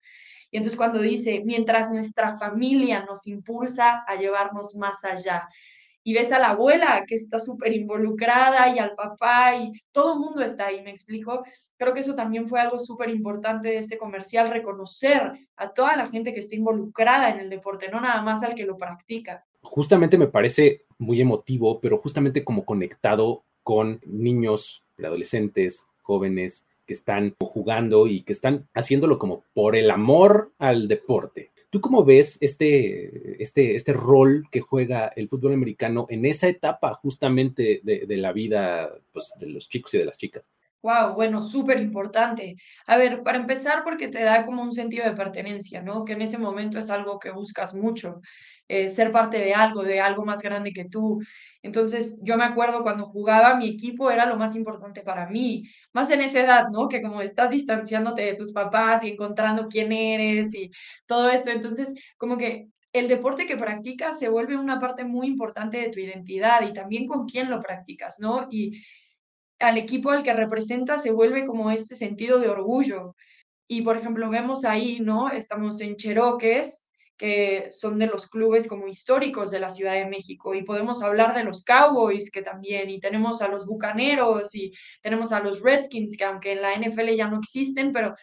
Y 0.49 0.57
entonces 0.57 0.75
cuando 0.75 0.99
dice, 0.99 1.43
mientras 1.45 1.91
nuestra 1.91 2.35
familia 2.39 3.05
nos 3.05 3.27
impulsa 3.27 4.03
a 4.07 4.15
llevarnos 4.15 4.75
más 4.75 5.05
allá, 5.05 5.47
y 6.07 6.13
ves 6.13 6.31
a 6.31 6.39
la 6.39 6.51
abuela 6.51 7.03
que 7.05 7.15
está 7.15 7.37
súper 7.37 7.73
involucrada 7.73 8.73
y 8.73 8.79
al 8.79 8.95
papá 8.95 9.57
y 9.57 9.73
todo 9.91 10.13
el 10.13 10.19
mundo 10.21 10.41
está 10.41 10.67
ahí, 10.67 10.81
me 10.81 10.91
explico. 10.91 11.43
Creo 11.75 11.93
que 11.93 11.99
eso 11.99 12.15
también 12.15 12.47
fue 12.47 12.61
algo 12.61 12.79
súper 12.79 13.09
importante 13.09 13.67
de 13.67 13.77
este 13.79 13.97
comercial, 13.97 14.47
reconocer 14.47 15.33
a 15.57 15.73
toda 15.73 15.97
la 15.97 16.05
gente 16.05 16.31
que 16.31 16.39
está 16.39 16.55
involucrada 16.55 17.29
en 17.31 17.41
el 17.41 17.49
deporte, 17.49 17.89
no 17.89 17.99
nada 17.99 18.21
más 18.21 18.41
al 18.41 18.55
que 18.55 18.65
lo 18.65 18.77
practica. 18.77 19.43
Justamente 19.61 20.17
me 20.17 20.27
parece 20.27 20.85
muy 20.97 21.19
emotivo, 21.19 21.81
pero 21.81 21.97
justamente 21.97 22.45
como 22.45 22.63
conectado 22.63 23.43
con 23.61 23.99
niños, 24.05 24.85
adolescentes, 24.97 25.89
jóvenes 26.03 26.69
que 26.85 26.93
están 26.93 27.35
jugando 27.41 28.07
y 28.07 28.21
que 28.21 28.31
están 28.31 28.69
haciéndolo 28.73 29.19
como 29.19 29.43
por 29.53 29.75
el 29.75 29.91
amor 29.91 30.53
al 30.57 30.87
deporte. 30.87 31.51
¿Tú 31.69 31.81
cómo 31.81 32.05
ves 32.05 32.37
este, 32.41 33.41
este, 33.41 33.75
este 33.75 33.93
rol 33.93 34.45
que 34.49 34.61
juega 34.61 35.07
el 35.15 35.27
fútbol 35.27 35.53
americano 35.53 36.07
en 36.09 36.25
esa 36.25 36.47
etapa 36.47 36.93
justamente 36.93 37.81
de, 37.83 38.17
la 38.17 38.31
vida 38.31 38.89
pues, 39.11 39.33
de 39.39 39.49
los 39.49 39.67
chicos 39.67 39.93
y 39.93 39.97
de 39.97 40.05
las 40.05 40.17
chicas? 40.17 40.49
Wow, 40.81 41.15
bueno, 41.15 41.41
súper 41.41 41.79
importante. 41.79 42.55
A 42.85 42.97
ver, 42.97 43.21
para 43.23 43.37
empezar, 43.37 43.83
porque 43.83 44.07
te 44.07 44.21
da 44.21 44.45
como 44.45 44.61
un 44.61 44.71
sentido 44.71 45.03
de 45.05 45.15
pertenencia, 45.15 45.81
¿no? 45.81 46.05
Que 46.05 46.13
en 46.13 46.21
ese 46.21 46.37
momento 46.37 46.79
es 46.79 46.89
algo 46.89 47.19
que 47.19 47.31
buscas 47.31 47.75
mucho, 47.75 48.21
eh, 48.67 48.89
ser 48.89 49.11
parte 49.11 49.37
de 49.39 49.53
algo, 49.53 49.83
de 49.83 49.99
algo 49.99 50.25
más 50.25 50.41
grande 50.41 50.73
que 50.73 50.85
tú. 50.85 51.21
Entonces, 51.61 52.19
yo 52.23 52.37
me 52.37 52.43
acuerdo 52.43 52.83
cuando 52.83 53.05
jugaba, 53.05 53.55
mi 53.55 53.69
equipo 53.69 54.11
era 54.11 54.25
lo 54.25 54.37
más 54.37 54.55
importante 54.55 55.01
para 55.01 55.27
mí, 55.27 55.63
más 55.93 56.11
en 56.11 56.21
esa 56.21 56.41
edad, 56.41 56.69
¿no? 56.71 56.87
Que 56.87 57.01
como 57.01 57.21
estás 57.21 57.51
distanciándote 57.51 58.21
de 58.23 58.35
tus 58.35 58.53
papás 58.53 59.03
y 59.03 59.09
encontrando 59.09 59.67
quién 59.67 59.91
eres 59.91 60.53
y 60.53 60.71
todo 61.05 61.29
esto. 61.29 61.49
Entonces, 61.49 61.93
como 62.17 62.37
que 62.37 62.67
el 62.93 63.07
deporte 63.07 63.45
que 63.45 63.57
practicas 63.57 64.19
se 64.19 64.29
vuelve 64.29 64.57
una 64.57 64.79
parte 64.79 65.03
muy 65.03 65.27
importante 65.27 65.77
de 65.77 65.89
tu 65.89 65.99
identidad 65.99 66.61
y 66.67 66.73
también 66.73 67.07
con 67.07 67.25
quién 67.27 67.49
lo 67.49 67.61
practicas, 67.61 68.19
¿no? 68.19 68.47
Y 68.49 68.81
al 69.59 69.77
equipo 69.77 70.11
al 70.11 70.23
que 70.23 70.33
representa 70.33 70.97
se 70.97 71.11
vuelve 71.11 71.45
como 71.45 71.71
este 71.71 71.95
sentido 71.95 72.39
de 72.39 72.49
orgullo. 72.49 73.15
Y 73.67 73.81
por 73.81 73.97
ejemplo, 73.97 74.29
vemos 74.29 74.65
ahí, 74.65 74.99
¿no? 74.99 75.29
Estamos 75.29 75.81
en 75.81 75.95
Cheroques, 75.95 76.86
que 77.17 77.69
son 77.71 77.97
de 77.97 78.07
los 78.07 78.27
clubes 78.29 78.67
como 78.67 78.87
históricos 78.87 79.51
de 79.51 79.59
la 79.59 79.69
Ciudad 79.69 79.93
de 79.93 80.05
México, 80.05 80.53
y 80.53 80.63
podemos 80.63 81.01
hablar 81.03 81.35
de 81.35 81.43
los 81.43 81.63
Cowboys, 81.63 82.31
que 82.31 82.41
también, 82.41 82.89
y 82.89 82.99
tenemos 82.99 83.41
a 83.41 83.47
los 83.47 83.65
Bucaneros, 83.65 84.53
y 84.55 84.71
tenemos 85.01 85.31
a 85.31 85.39
los 85.39 85.61
Redskins, 85.61 86.15
que 86.17 86.25
aunque 86.25 86.51
en 86.53 86.61
la 86.61 86.75
NFL 86.75 87.15
ya 87.15 87.27
no 87.27 87.39
existen, 87.39 87.91
pero 87.91 88.15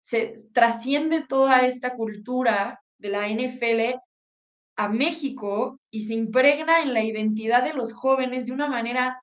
se 0.00 0.34
trasciende 0.52 1.24
toda 1.28 1.60
esta 1.60 1.94
cultura 1.94 2.80
de 2.98 3.08
la 3.08 3.28
NFL 3.28 3.98
a 4.76 4.88
México 4.88 5.78
y 5.90 6.02
se 6.02 6.14
impregna 6.14 6.82
en 6.82 6.92
la 6.92 7.04
identidad 7.04 7.62
de 7.62 7.74
los 7.74 7.92
jóvenes 7.92 8.46
de 8.46 8.52
una 8.52 8.68
manera 8.68 9.22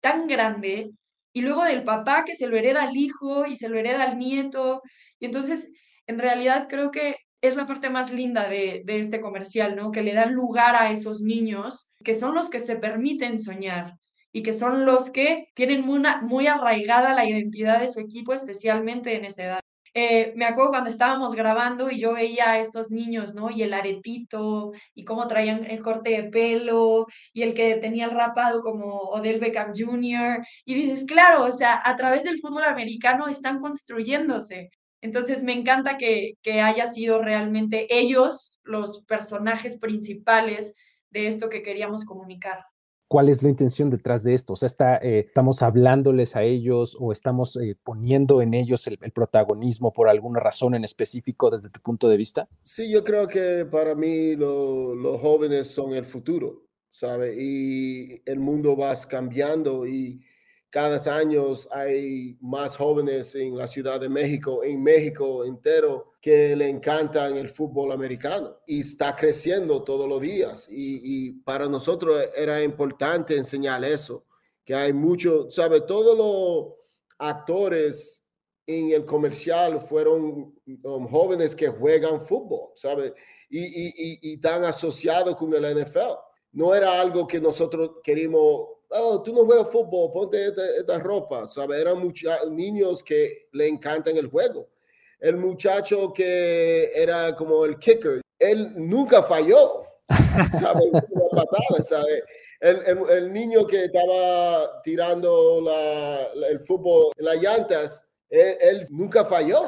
tan 0.00 0.26
grande 0.26 0.90
y 1.32 1.42
luego 1.42 1.64
del 1.64 1.84
papá 1.84 2.24
que 2.24 2.34
se 2.34 2.48
lo 2.48 2.56
hereda 2.56 2.84
al 2.84 2.96
hijo 2.96 3.46
y 3.46 3.56
se 3.56 3.68
lo 3.68 3.78
hereda 3.78 4.04
al 4.04 4.18
nieto. 4.18 4.82
Y 5.20 5.26
entonces, 5.26 5.72
en 6.06 6.18
realidad 6.18 6.66
creo 6.68 6.90
que 6.90 7.16
es 7.40 7.56
la 7.56 7.66
parte 7.66 7.90
más 7.90 8.12
linda 8.12 8.48
de, 8.48 8.84
este 8.86 9.20
comercial, 9.20 9.76
¿no? 9.76 9.92
Que 9.92 10.02
le 10.02 10.14
dan 10.14 10.32
lugar 10.34 10.74
a 10.76 10.90
esos 10.90 11.20
niños, 11.22 11.92
que 12.04 12.14
son 12.14 12.34
los 12.34 12.50
que 12.50 12.60
se 12.60 12.76
permiten 12.76 13.38
soñar 13.38 13.94
y 14.32 14.42
que 14.42 14.52
son 14.52 14.84
los 14.84 15.10
que 15.10 15.48
tienen 15.54 15.82
muy, 15.82 16.02
muy 16.22 16.46
arraigada 16.46 17.14
la 17.14 17.26
identidad 17.26 17.80
de 17.80 17.88
su 17.88 18.00
equipo, 18.00 18.32
especialmente 18.34 19.16
en 19.16 19.24
esa 19.24 19.44
edad. 19.44 19.60
Eh, 19.98 20.34
me 20.36 20.44
acuerdo 20.44 20.72
cuando 20.72 20.90
estábamos 20.90 21.34
grabando 21.34 21.90
y 21.90 21.98
yo 21.98 22.12
veía 22.12 22.50
a 22.50 22.58
estos 22.58 22.90
niños, 22.90 23.34
¿no? 23.34 23.50
Y 23.50 23.62
el 23.62 23.72
aretito, 23.72 24.72
y 24.94 25.04
cómo 25.06 25.26
traían 25.26 25.64
el 25.64 25.80
corte 25.80 26.10
de 26.10 26.24
pelo, 26.24 27.06
y 27.32 27.42
el 27.42 27.54
que 27.54 27.76
tenía 27.76 28.04
el 28.04 28.10
rapado 28.10 28.60
como 28.60 28.84
Odell 29.08 29.40
Beckham 29.40 29.72
Jr. 29.74 30.44
Y 30.66 30.74
dices, 30.74 31.06
claro, 31.06 31.44
o 31.46 31.52
sea, 31.52 31.80
a 31.82 31.96
través 31.96 32.24
del 32.24 32.38
fútbol 32.40 32.64
americano 32.64 33.26
están 33.28 33.58
construyéndose. 33.58 34.68
Entonces 35.06 35.42
me 35.42 35.52
encanta 35.52 35.96
que, 35.96 36.34
que 36.42 36.60
haya 36.60 36.86
sido 36.86 37.22
realmente 37.22 37.86
ellos 37.88 38.58
los 38.64 39.02
personajes 39.06 39.78
principales 39.78 40.74
de 41.10 41.28
esto 41.28 41.48
que 41.48 41.62
queríamos 41.62 42.04
comunicar 42.04 42.58
cuál 43.08 43.28
es 43.28 43.42
la 43.42 43.48
intención 43.48 43.90
detrás 43.90 44.24
de 44.24 44.34
esto. 44.34 44.54
O 44.54 44.56
sea, 44.56 44.66
está, 44.66 44.96
eh, 44.96 45.20
estamos 45.20 45.62
hablándoles 45.62 46.36
a 46.36 46.42
ellos 46.42 46.96
o 46.98 47.12
estamos 47.12 47.56
eh, 47.56 47.76
poniendo 47.82 48.42
en 48.42 48.54
ellos 48.54 48.86
el, 48.86 48.98
protagonismo 48.98 49.92
por 49.92 50.08
alguna 50.08 50.40
razón 50.40 50.74
en 50.74 50.84
específico 50.84 51.50
desde 51.50 51.70
tu 51.70 51.80
punto 51.80 52.08
de 52.08 52.16
vista. 52.16 52.48
Sí, 52.64 52.90
yo 52.90 53.04
creo 53.04 53.28
que 53.28 53.64
para 53.70 53.94
mí 53.94 54.34
los 54.34 55.20
jóvenes 55.20 55.68
son 55.68 55.94
el 55.94 56.04
futuro, 56.04 56.66
¿sabe? 56.90 57.36
Y 57.38 58.22
el 58.26 58.40
mundo 58.40 58.76
va 58.76 58.94
cambiando 59.08 59.86
y 59.86 60.20
cada 60.76 61.16
año 61.16 61.54
hay 61.70 62.36
más 62.38 62.76
jóvenes 62.76 63.34
en 63.34 63.56
la 63.56 63.66
Ciudad 63.66 63.98
de 63.98 64.10
México, 64.10 64.62
en 64.62 64.82
México 64.82 65.42
entero, 65.42 66.12
que 66.20 66.54
le 66.54 66.68
encantan 66.68 67.34
el 67.38 67.48
fútbol 67.48 67.92
americano 67.92 68.58
y 68.66 68.80
está 68.80 69.16
creciendo 69.16 69.82
todos 69.82 70.06
los 70.06 70.20
días. 70.20 70.68
Y, 70.70 71.32
para 71.46 71.66
nosotros 71.66 72.22
era 72.36 72.62
importante 72.62 73.34
enseñar 73.34 73.82
eso, 73.86 74.26
que 74.66 74.74
hay 74.74 74.92
mucho, 74.92 75.50
¿sabe? 75.50 75.80
Todos 75.80 76.14
los 76.14 76.74
actores 77.16 78.22
en 78.66 78.90
el 78.90 79.06
comercial 79.06 79.80
fueron 79.80 80.54
um, 80.82 81.08
jóvenes 81.08 81.54
que 81.54 81.68
juegan 81.68 82.20
fútbol, 82.20 82.72
¿sabe? 82.74 83.14
Y, 83.48 83.60
y, 83.60 84.18
y, 84.20 84.34
están 84.34 84.62
asociados 84.64 85.36
con 85.36 85.54
el 85.54 85.84
NFL. 85.84 86.18
No 86.52 86.74
era 86.74 87.00
algo 87.00 87.26
que 87.26 87.40
nosotros 87.40 87.92
queríamos 88.04 88.75
oh, 88.90 89.22
tú 89.22 89.34
no 89.34 89.44
juegas 89.44 89.70
fútbol, 89.70 90.12
ponte 90.12 90.48
esta, 90.48 90.98
ropa, 90.98 91.46
¿sabes? 91.48 91.80
Eran 91.80 91.98
muchos 91.98 92.32
niños 92.50 93.02
que 93.02 93.48
le 93.52 93.68
encantan 93.68 94.16
el 94.16 94.28
juego. 94.28 94.68
El 95.20 95.36
muchacho 95.36 96.12
que 96.12 96.92
era 96.94 97.34
como 97.36 97.64
el 97.64 97.78
kicker, 97.78 98.20
él 98.38 98.72
nunca 98.76 99.22
falló, 99.22 99.84
¿sabes? 101.84 102.22
El, 102.60 102.98
el, 103.10 103.32
niño 103.32 103.66
que 103.66 103.84
estaba 103.84 104.82
tirando 104.82 105.60
la, 105.60 106.28
el 106.48 106.60
fútbol 106.60 107.12
en 107.16 107.24
las 107.24 107.42
llantas, 107.42 108.06
él, 108.28 108.84
nunca 108.90 109.24
falló, 109.24 109.62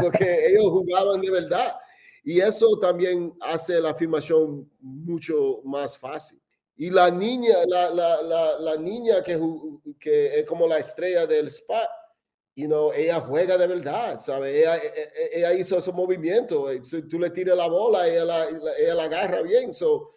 porque 0.00 0.46
ellos 0.48 0.70
jugaban 0.70 1.20
de 1.20 1.30
verdad. 1.30 1.76
Y 2.24 2.40
eso 2.40 2.78
también 2.78 3.34
hace 3.40 3.80
la 3.80 3.90
afirmación 3.90 4.70
mucho 4.80 5.60
más 5.64 5.98
fácil. 5.98 6.41
Y 6.76 6.90
la 6.90 7.10
niña, 7.10 7.56
la, 7.68 7.90
la, 7.90 8.22
la, 8.22 8.58
la 8.58 8.76
niña 8.76 9.22
que, 9.22 9.38
que, 10.00 10.40
es 10.40 10.46
como 10.46 10.66
la 10.66 10.78
estrella 10.78 11.26
del 11.26 11.48
spot, 11.48 11.88
you 12.56 12.66
know, 12.66 12.92
ella 12.92 13.20
juega 13.20 13.56
de 13.56 13.66
verdad, 13.66 14.18
¿sabe? 14.18 14.60
Ella, 14.60 14.76
e, 14.76 14.86
e, 14.86 15.38
ella, 15.38 15.54
hizo 15.54 15.78
ese 15.78 15.92
movimiento. 15.92 16.66
Si 16.82 17.02
tú 17.08 17.18
le 17.18 17.30
tiras 17.30 17.56
la 17.56 17.68
bola, 17.68 18.08
ella 18.08 18.24
la, 18.24 18.46
ella 18.78 18.94
la 18.94 19.04
agarra 19.04 19.42
bien. 19.42 19.72
So, 19.72 20.10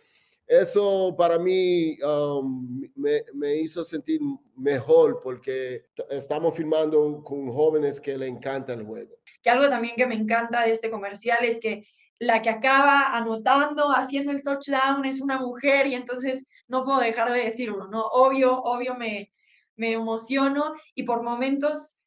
eso 0.47 1.15
para 1.17 1.39
mí 1.39 1.97
um, 2.03 2.81
me, 2.95 3.23
me, 3.33 3.57
hizo 3.57 3.83
sentir 3.83 4.21
mejor 4.55 5.19
porque 5.23 5.85
estamos 6.09 6.55
filmando 6.55 7.23
con 7.23 7.51
jóvenes 7.51 7.99
que 7.99 8.17
le 8.17 8.27
encanta 8.27 8.73
el 8.73 8.83
juego. 8.83 9.17
Que 9.41 9.49
algo 9.49 9.67
también 9.69 9.95
que 9.95 10.05
me 10.05 10.15
encanta 10.15 10.63
de 10.63 10.71
este 10.71 10.91
comercial 10.91 11.43
es 11.43 11.59
que 11.59 11.87
la 12.19 12.41
que 12.41 12.49
acaba 12.49 13.15
anotando, 13.15 13.91
haciendo 13.91 14.31
el 14.31 14.43
touchdown 14.43 15.05
es 15.05 15.21
una 15.21 15.39
mujer 15.39 15.87
y 15.87 15.95
entonces 15.95 16.47
no 16.67 16.85
puedo 16.85 16.99
dejar 16.99 17.31
de 17.31 17.43
decirlo, 17.43 17.87
¿no? 17.87 18.05
Obvio, 18.07 18.61
obvio 18.61 18.95
me, 18.95 19.31
me 19.75 19.91
emociono 19.91 20.73
y 20.93 21.03
por 21.03 21.23
momentos 21.23 22.01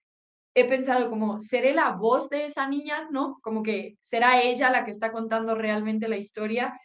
he 0.55 0.65
pensado 0.65 1.09
como, 1.09 1.41
¿seré 1.41 1.73
la 1.73 1.93
voz 1.93 2.29
de 2.31 2.47
esa 2.47 2.69
niña? 2.69 3.09
¿No? 3.11 3.39
Como 3.43 3.63
que 3.63 3.97
será 4.01 4.43
ella 4.43 4.71
la 4.71 4.85
que 4.85 4.91
está 4.91 5.13
contando 5.13 5.55
realmente 5.55 6.09
la 6.09 6.17
historia. 6.17 6.79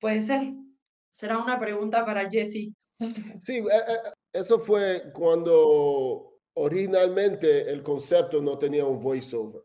Puede 0.00 0.20
ser. 0.20 0.52
será 1.10 1.38
una 1.38 1.58
pregunta 1.58 2.04
para 2.04 2.30
Jesse. 2.30 2.72
Sí, 3.44 3.58
eh, 3.58 3.64
eh, 3.66 4.10
eso 4.32 4.58
fue 4.58 5.12
cuando 5.12 6.38
originalmente 6.54 7.70
el 7.70 7.82
concepto 7.82 8.42
no 8.42 8.58
tenía 8.58 8.84
un 8.84 9.00
voiceover 9.00 9.62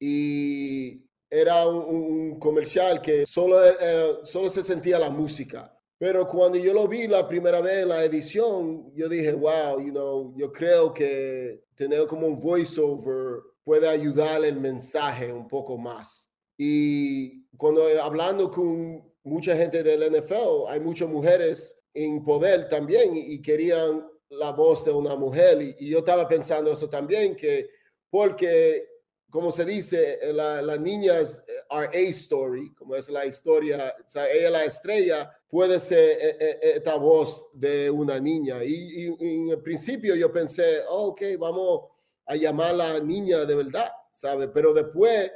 y 0.00 1.04
era 1.34 1.66
un, 1.66 2.38
comercial 2.38 3.00
que 3.00 3.24
solo, 3.24 3.64
eh, 3.64 4.18
solo 4.24 4.50
se 4.50 4.62
sentía 4.62 4.98
la 4.98 5.08
música. 5.08 5.74
Pero 5.96 6.26
cuando 6.26 6.58
yo 6.58 6.74
lo 6.74 6.86
vi 6.86 7.06
la 7.06 7.26
primera 7.26 7.62
vez 7.62 7.84
en 7.84 7.88
la 7.88 8.04
edición, 8.04 8.92
yo 8.94 9.08
dije, 9.08 9.32
wow, 9.32 9.80
you 9.80 9.92
know, 9.92 10.34
yo 10.36 10.52
creo 10.52 10.92
que 10.92 11.64
tener 11.74 12.06
como 12.06 12.26
un 12.26 12.38
voiceover 12.38 13.40
puede 13.64 13.88
ayudar 13.88 14.44
el 14.44 14.60
mensaje 14.60 15.32
un 15.32 15.48
poco 15.48 15.78
más. 15.78 16.30
Y 16.58 17.46
cuando 17.56 17.86
hablando 18.02 18.50
con 18.50 19.02
mucha 19.22 19.56
gente 19.56 19.82
del 19.82 20.12
NFL, 20.12 20.66
hay 20.68 20.80
muchas 20.80 21.08
mujeres 21.08 21.78
en 21.94 22.22
poder 22.22 22.68
también 22.68 23.16
y, 23.16 23.40
querían 23.40 24.06
la 24.28 24.52
voz 24.52 24.84
de 24.84 24.90
una 24.90 25.16
mujer. 25.16 25.62
Y, 25.62 25.76
y, 25.78 25.88
yo 25.88 26.00
estaba 26.00 26.28
pensando 26.28 26.72
eso 26.72 26.90
también, 26.90 27.34
que 27.34 27.70
porque 28.10 28.91
como 29.32 29.50
se 29.50 29.64
dice, 29.64 30.18
eh, 30.20 30.30
las 30.30 30.78
niñas 30.78 31.42
eh, 31.48 31.52
are 31.70 31.88
a 31.88 32.10
story, 32.10 32.74
como 32.74 32.94
es 32.94 33.08
la 33.08 33.24
historia, 33.24 33.96
o 33.98 34.08
sea, 34.08 34.30
ella 34.30 34.50
la 34.50 34.64
estrella, 34.64 35.34
puede 35.48 35.80
ser 35.80 36.18
eh, 36.20 36.58
esta 36.62 36.96
voz 36.96 37.48
de 37.54 37.90
una 37.90 38.20
niña. 38.20 38.62
Y, 38.62 39.06
en 39.06 39.48
el 39.48 39.62
principio 39.62 40.14
yo 40.14 40.30
pensé, 40.30 40.82
oh, 40.86 41.08
ok, 41.08 41.22
vamos 41.38 41.88
a 42.26 42.36
llamar 42.36 42.72
a 42.72 42.74
la 42.74 43.00
niña 43.00 43.46
de 43.46 43.54
verdad, 43.54 43.90
¿sabe? 44.10 44.48
Pero 44.48 44.74
después, 44.74 45.32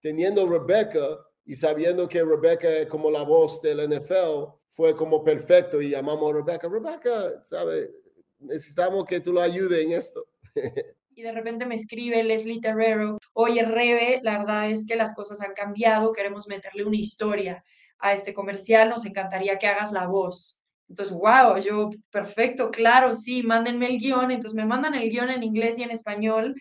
teniendo 0.00 0.44
Rebecca 0.48 1.24
y 1.44 1.54
sabiendo 1.54 2.08
que 2.08 2.24
Rebecca 2.24 2.68
es 2.68 2.86
como 2.86 3.12
la 3.12 3.22
voz 3.22 3.62
del 3.62 3.88
NFL, 3.88 4.50
fue 4.72 4.92
como 4.96 5.22
perfecto 5.22 5.80
y 5.80 5.90
llamamos 5.90 6.32
a 6.32 6.36
Rebecca, 6.38 6.68
Rebecca, 6.68 7.44
¿sabe? 7.44 7.94
Necesitamos 8.40 9.06
que 9.06 9.20
tú 9.20 9.32
lo 9.32 9.40
ayudes 9.40 9.84
en 9.84 9.92
esto. 9.92 10.26
y 11.16 11.22
de 11.22 11.32
repente 11.32 11.64
me 11.64 11.74
escribe 11.74 12.22
Leslie 12.22 12.60
Terrero, 12.60 13.18
oye 13.32 13.64
Rebe, 13.64 14.20
la 14.22 14.38
verdad 14.38 14.70
es 14.70 14.86
que 14.86 14.96
las 14.96 15.14
cosas 15.14 15.40
han 15.40 15.54
cambiado, 15.54 16.12
queremos 16.12 16.46
meterle 16.46 16.84
una 16.84 16.98
historia 16.98 17.64
a 17.98 18.12
este 18.12 18.34
comercial, 18.34 18.90
nos 18.90 19.06
encantaría 19.06 19.56
que 19.58 19.66
hagas 19.66 19.92
la 19.92 20.06
voz. 20.06 20.60
Entonces, 20.90 21.16
wow, 21.16 21.56
yo, 21.58 21.88
perfecto, 22.10 22.70
claro, 22.70 23.14
sí, 23.14 23.42
mándenme 23.42 23.86
el 23.86 23.98
guion. 23.98 24.30
Entonces 24.30 24.54
me 24.54 24.66
mandan 24.66 24.94
el 24.94 25.10
guion 25.10 25.30
en 25.30 25.42
inglés 25.42 25.78
y 25.78 25.82
en 25.82 25.90
español, 25.90 26.54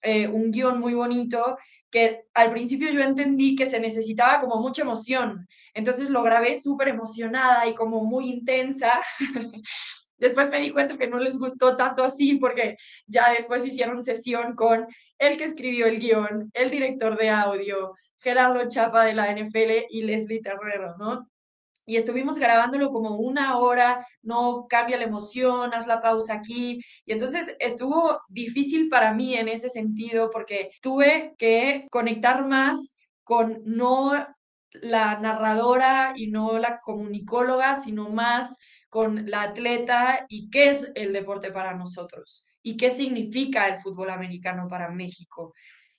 eh, 0.00 0.26
un 0.26 0.50
guion 0.50 0.80
muy 0.80 0.94
bonito 0.94 1.58
que 1.90 2.24
al 2.34 2.50
principio 2.50 2.90
yo 2.90 3.02
entendí 3.02 3.56
que 3.56 3.66
se 3.66 3.78
necesitaba 3.78 4.40
como 4.40 4.60
mucha 4.60 4.82
emoción. 4.82 5.46
Entonces 5.74 6.08
lo 6.08 6.22
grabé 6.22 6.58
súper 6.58 6.88
emocionada 6.88 7.66
y 7.66 7.74
como 7.74 8.02
muy 8.04 8.30
intensa. 8.30 9.00
Después 10.18 10.50
me 10.50 10.60
di 10.60 10.70
cuenta 10.70 10.98
que 10.98 11.08
no 11.08 11.18
les 11.18 11.38
gustó 11.38 11.76
tanto 11.76 12.04
así 12.04 12.36
porque 12.36 12.76
ya 13.06 13.30
después 13.32 13.64
hicieron 13.64 14.02
sesión 14.02 14.54
con 14.54 14.86
el 15.18 15.36
que 15.36 15.44
escribió 15.44 15.86
el 15.86 16.00
guion, 16.00 16.50
el 16.54 16.70
director 16.70 17.16
de 17.16 17.30
audio, 17.30 17.94
Gerardo 18.20 18.68
Chapa 18.68 19.04
de 19.04 19.14
la 19.14 19.32
NFL 19.32 19.86
y 19.90 20.02
Leslie 20.02 20.42
Terrero, 20.42 20.96
¿no? 20.98 21.28
Y 21.86 21.96
estuvimos 21.96 22.38
grabándolo 22.38 22.90
como 22.90 23.16
una 23.16 23.56
hora, 23.56 24.06
no 24.20 24.66
cambia 24.68 24.98
la 24.98 25.04
emoción, 25.04 25.72
haz 25.72 25.86
la 25.86 26.02
pausa 26.02 26.34
aquí. 26.34 26.80
Y 27.06 27.12
entonces 27.12 27.56
estuvo 27.60 28.20
difícil 28.28 28.90
para 28.90 29.14
mí 29.14 29.34
en 29.34 29.48
ese 29.48 29.70
sentido 29.70 30.28
porque 30.30 30.70
tuve 30.82 31.34
que 31.38 31.86
conectar 31.90 32.46
más 32.46 32.98
con 33.24 33.62
no 33.64 34.12
la 34.72 35.18
narradora 35.18 36.12
y 36.14 36.26
no 36.26 36.58
la 36.58 36.78
comunicóloga, 36.80 37.80
sino 37.80 38.10
más 38.10 38.58
con 38.88 39.30
la 39.30 39.42
atleta 39.42 40.26
y 40.28 40.50
qué 40.50 40.68
es 40.68 40.92
el 40.94 41.12
deporte 41.12 41.50
para 41.52 41.74
nosotros 41.74 42.46
y 42.62 42.76
qué 42.76 42.90
significa 42.90 43.66
el 43.68 43.80
fútbol 43.80 44.10
americano 44.10 44.66
para 44.68 44.90
México. 44.90 45.54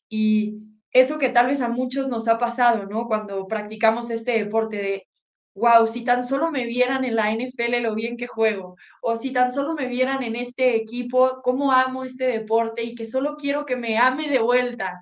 Y 0.09 0.57
eso 0.91 1.19
que 1.19 1.29
tal 1.29 1.47
vez 1.47 1.61
a 1.61 1.69
muchos 1.69 2.07
nos 2.07 2.27
ha 2.27 2.37
pasado, 2.37 2.85
¿no? 2.85 3.05
Cuando 3.07 3.47
practicamos 3.47 4.09
este 4.09 4.33
deporte 4.43 4.77
de, 4.77 5.07
wow, 5.55 5.87
si 5.87 6.03
tan 6.03 6.23
solo 6.23 6.51
me 6.51 6.65
vieran 6.65 7.03
en 7.03 7.15
la 7.15 7.31
NFL 7.31 7.81
lo 7.81 7.95
bien 7.95 8.17
que 8.17 8.27
juego, 8.27 8.75
o 9.01 9.15
si 9.15 9.31
tan 9.31 9.51
solo 9.51 9.73
me 9.75 9.87
vieran 9.87 10.23
en 10.23 10.35
este 10.35 10.75
equipo, 10.75 11.41
cómo 11.43 11.71
amo 11.71 12.03
este 12.03 12.25
deporte 12.25 12.83
y 12.83 12.95
que 12.95 13.05
solo 13.05 13.35
quiero 13.35 13.65
que 13.65 13.75
me 13.75 13.97
ame 13.97 14.29
de 14.29 14.39
vuelta. 14.39 14.99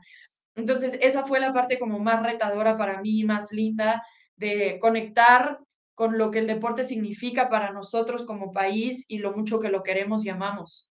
Entonces, 0.56 0.98
esa 1.02 1.26
fue 1.26 1.40
la 1.40 1.54
parte 1.54 1.80
como 1.80 2.00
más 2.00 2.24
retadora 2.24 2.76
para 2.76 3.02
mí, 3.02 3.24
más 3.24 3.52
linda, 3.52 4.04
de 4.36 4.78
conectar 4.82 5.60
con 5.98 6.20
lo 6.20 6.30
que 6.30 6.38
el 6.38 6.46
deporte 6.46 6.84
significa 6.84 7.50
para 7.50 7.72
nosotros 7.72 8.28
como 8.28 8.52
país 8.52 9.06
y 9.08 9.18
lo 9.18 9.34
mucho 9.34 9.60
que 9.60 9.70
lo 9.70 9.82
queremos 9.82 10.24
y 10.24 10.30
amamos. 10.30 10.92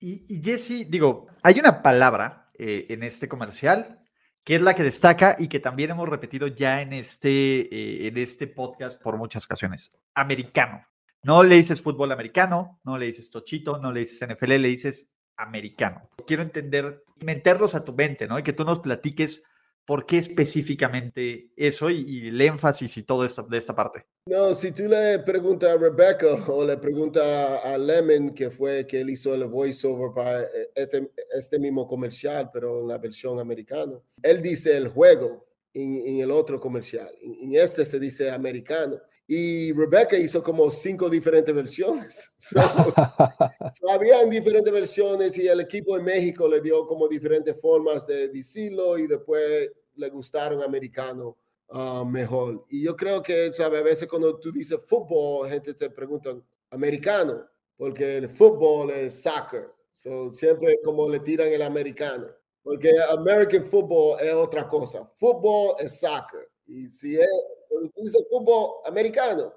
Y, 0.00 0.24
y 0.34 0.42
Jesse, 0.42 0.88
digo, 0.88 1.26
hay 1.42 1.60
una 1.60 1.82
palabra 1.82 2.48
eh, 2.58 2.86
en 2.88 3.02
este 3.02 3.28
comercial 3.28 4.00
que 4.44 4.54
es 4.54 4.62
la 4.62 4.74
que 4.74 4.82
destaca 4.82 5.36
y 5.38 5.48
que 5.48 5.60
también 5.60 5.90
hemos 5.90 6.08
repetido 6.08 6.46
ya 6.46 6.80
en 6.80 6.94
este, 6.94 7.28
eh, 7.30 8.06
en 8.06 8.16
este 8.16 8.46
podcast 8.46 8.98
por 8.98 9.18
muchas 9.18 9.44
ocasiones. 9.44 9.98
Americano. 10.14 10.86
No 11.22 11.42
le 11.42 11.56
dices 11.56 11.82
fútbol 11.82 12.10
americano, 12.12 12.80
no 12.82 12.96
le 12.96 13.06
dices 13.06 13.30
tochito, 13.30 13.76
no 13.76 13.92
le 13.92 14.00
dices 14.00 14.26
NFL, 14.26 14.52
le 14.52 14.68
dices 14.68 15.12
americano. 15.36 16.08
Quiero 16.26 16.42
entender, 16.42 17.02
meterlos 17.26 17.74
a 17.74 17.84
tu 17.84 17.92
mente, 17.92 18.26
¿no? 18.26 18.38
Y 18.38 18.42
que 18.42 18.54
tú 18.54 18.64
nos 18.64 18.78
platiques 18.78 19.42
¿Por 19.86 20.04
qué 20.04 20.18
específicamente 20.18 21.52
eso 21.56 21.90
y, 21.90 22.28
el 22.28 22.40
énfasis 22.40 22.96
y 22.96 23.04
todo 23.04 23.24
esto 23.24 23.44
de 23.44 23.56
esta 23.56 23.74
parte? 23.74 24.04
No, 24.28 24.52
si 24.52 24.72
tú 24.72 24.88
le 24.88 25.20
preguntas 25.20 25.70
a 25.70 25.76
Rebecca 25.76 26.26
o 26.48 26.64
le 26.64 26.76
preguntas 26.76 27.24
a 27.64 27.78
Lemon, 27.78 28.34
que 28.34 28.50
fue 28.50 28.84
que 28.86 29.00
él 29.00 29.10
hizo 29.10 29.32
el 29.32 29.44
voiceover 29.46 30.12
para 30.12 30.42
eh, 30.42 30.70
este, 30.74 31.08
este, 31.32 31.58
mismo 31.60 31.86
comercial, 31.86 32.50
pero 32.52 32.80
en 32.80 32.88
la 32.88 32.98
versión 32.98 33.38
americana, 33.38 33.92
él 34.22 34.42
dice 34.42 34.76
el 34.76 34.88
juego 34.88 35.46
en, 35.72 36.20
el 36.20 36.32
otro 36.32 36.58
comercial. 36.58 37.10
En, 37.20 37.54
este 37.54 37.84
se 37.84 38.00
dice 38.00 38.30
americano. 38.30 39.00
Y 39.28 39.72
Rebecca 39.72 40.16
hizo 40.16 40.42
como 40.42 40.70
cinco 40.70 41.10
diferentes 41.10 41.54
versiones. 41.54 42.36
So, 43.72 43.90
habían 43.90 44.30
diferentes 44.30 44.72
versiones 44.72 45.36
y 45.36 45.48
el 45.48 45.60
equipo 45.60 45.96
de 45.96 46.02
México 46.02 46.48
le 46.48 46.60
dio 46.60 46.86
como 46.86 47.08
diferentes 47.08 47.60
formas 47.60 48.06
de 48.06 48.28
decirlo 48.28 48.96
y 48.96 49.06
después 49.06 49.70
le 49.96 50.08
gustaron 50.08 50.62
americano 50.62 51.36
uh, 51.68 52.04
mejor. 52.04 52.64
Y 52.70 52.84
yo 52.84 52.96
creo 52.96 53.22
que, 53.22 53.52
¿sabe? 53.52 53.78
A 53.78 53.82
veces 53.82 54.08
cuando 54.08 54.38
tú 54.38 54.52
dices 54.52 54.78
fútbol, 54.86 55.48
gente 55.50 55.74
te 55.74 55.90
pregunta 55.90 56.34
americano, 56.70 57.44
porque 57.76 58.16
el 58.16 58.30
fútbol 58.30 58.90
es 58.90 59.22
soccer. 59.22 59.68
So, 59.92 60.30
siempre 60.30 60.78
como 60.84 61.08
le 61.08 61.20
tiran 61.20 61.48
el 61.48 61.62
americano. 61.62 62.28
Porque 62.62 62.90
American 63.10 63.64
football 63.64 64.18
es 64.20 64.34
otra 64.34 64.66
cosa. 64.66 65.08
Fútbol 65.14 65.76
es 65.78 66.00
soccer. 66.00 66.48
Y 66.66 66.90
si 66.90 67.16
es, 67.16 67.28
dices 67.96 68.24
fútbol 68.30 68.82
americano, 68.84 69.52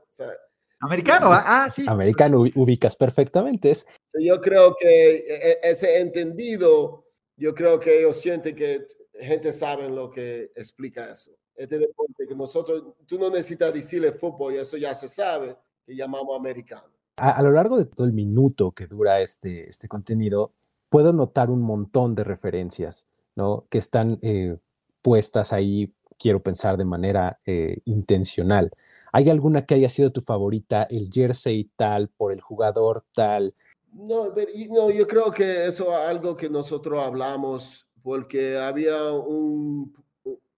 Americano, 0.81 1.33
ah, 1.33 1.65
ah, 1.65 1.69
sí. 1.69 1.83
Americano, 1.87 2.39
ubicas 2.39 2.95
perfectamente. 2.95 3.73
Yo 4.17 4.39
creo 4.39 4.75
que 4.79 5.17
e, 5.17 5.51
e, 5.51 5.59
ese 5.63 5.99
entendido, 5.99 7.05
yo 7.35 7.53
creo 7.53 7.79
que 7.79 7.99
ellos 7.99 8.17
sienten 8.17 8.55
que 8.55 8.87
gente 9.19 9.51
sabe 9.51 9.89
lo 9.89 10.09
que 10.09 10.51
explica 10.55 11.11
eso. 11.11 11.31
Este 11.55 11.77
deporte 11.77 12.25
que 12.25 12.35
nosotros, 12.35 12.93
tú 13.05 13.19
no 13.19 13.29
necesitas 13.29 13.73
decirle 13.73 14.13
fútbol, 14.13 14.53
y 14.53 14.57
eso 14.59 14.77
ya 14.77 14.95
se 14.95 15.09
sabe, 15.09 15.57
que 15.85 15.95
llamamos 15.95 16.37
americano. 16.37 16.87
A, 17.17 17.41
lo 17.43 17.51
largo 17.51 17.77
de 17.77 17.85
todo 17.85 18.07
el 18.07 18.13
minuto 18.13 18.71
que 18.71 18.87
dura 18.87 19.19
este, 19.19 19.67
este 19.67 19.89
contenido, 19.89 20.53
puedo 20.87 21.11
notar 21.11 21.49
un 21.49 21.61
montón 21.61 22.15
de 22.15 22.23
referencias, 22.23 23.07
¿no? 23.35 23.67
Que 23.69 23.77
están 23.77 24.19
eh, 24.21 24.57
puestas 25.01 25.51
ahí, 25.51 25.93
quiero 26.19 26.41
pensar 26.43 26.77
de 26.77 26.85
manera 26.85 27.39
eh, 27.45 27.79
intencional. 27.85 28.71
¿Hay 29.11 29.29
alguna 29.29 29.65
que 29.65 29.75
haya 29.75 29.89
sido 29.89 30.11
tu 30.11 30.21
favorita, 30.21 30.83
el 30.83 31.09
jersey 31.11 31.71
tal, 31.75 32.09
por 32.09 32.31
el 32.31 32.41
jugador 32.41 33.05
tal? 33.15 33.55
No, 33.91 34.27
no, 34.69 34.91
yo 34.91 35.07
creo 35.07 35.31
que 35.31 35.65
eso 35.65 35.91
es 35.91 36.07
algo 36.07 36.35
que 36.35 36.49
nosotros 36.49 37.01
hablamos 37.01 37.87
porque 38.03 38.57
había 38.57 39.11
un, 39.11 39.91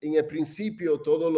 en 0.02 0.15
el 0.15 0.26
principio 0.26 1.00
todos 1.00 1.32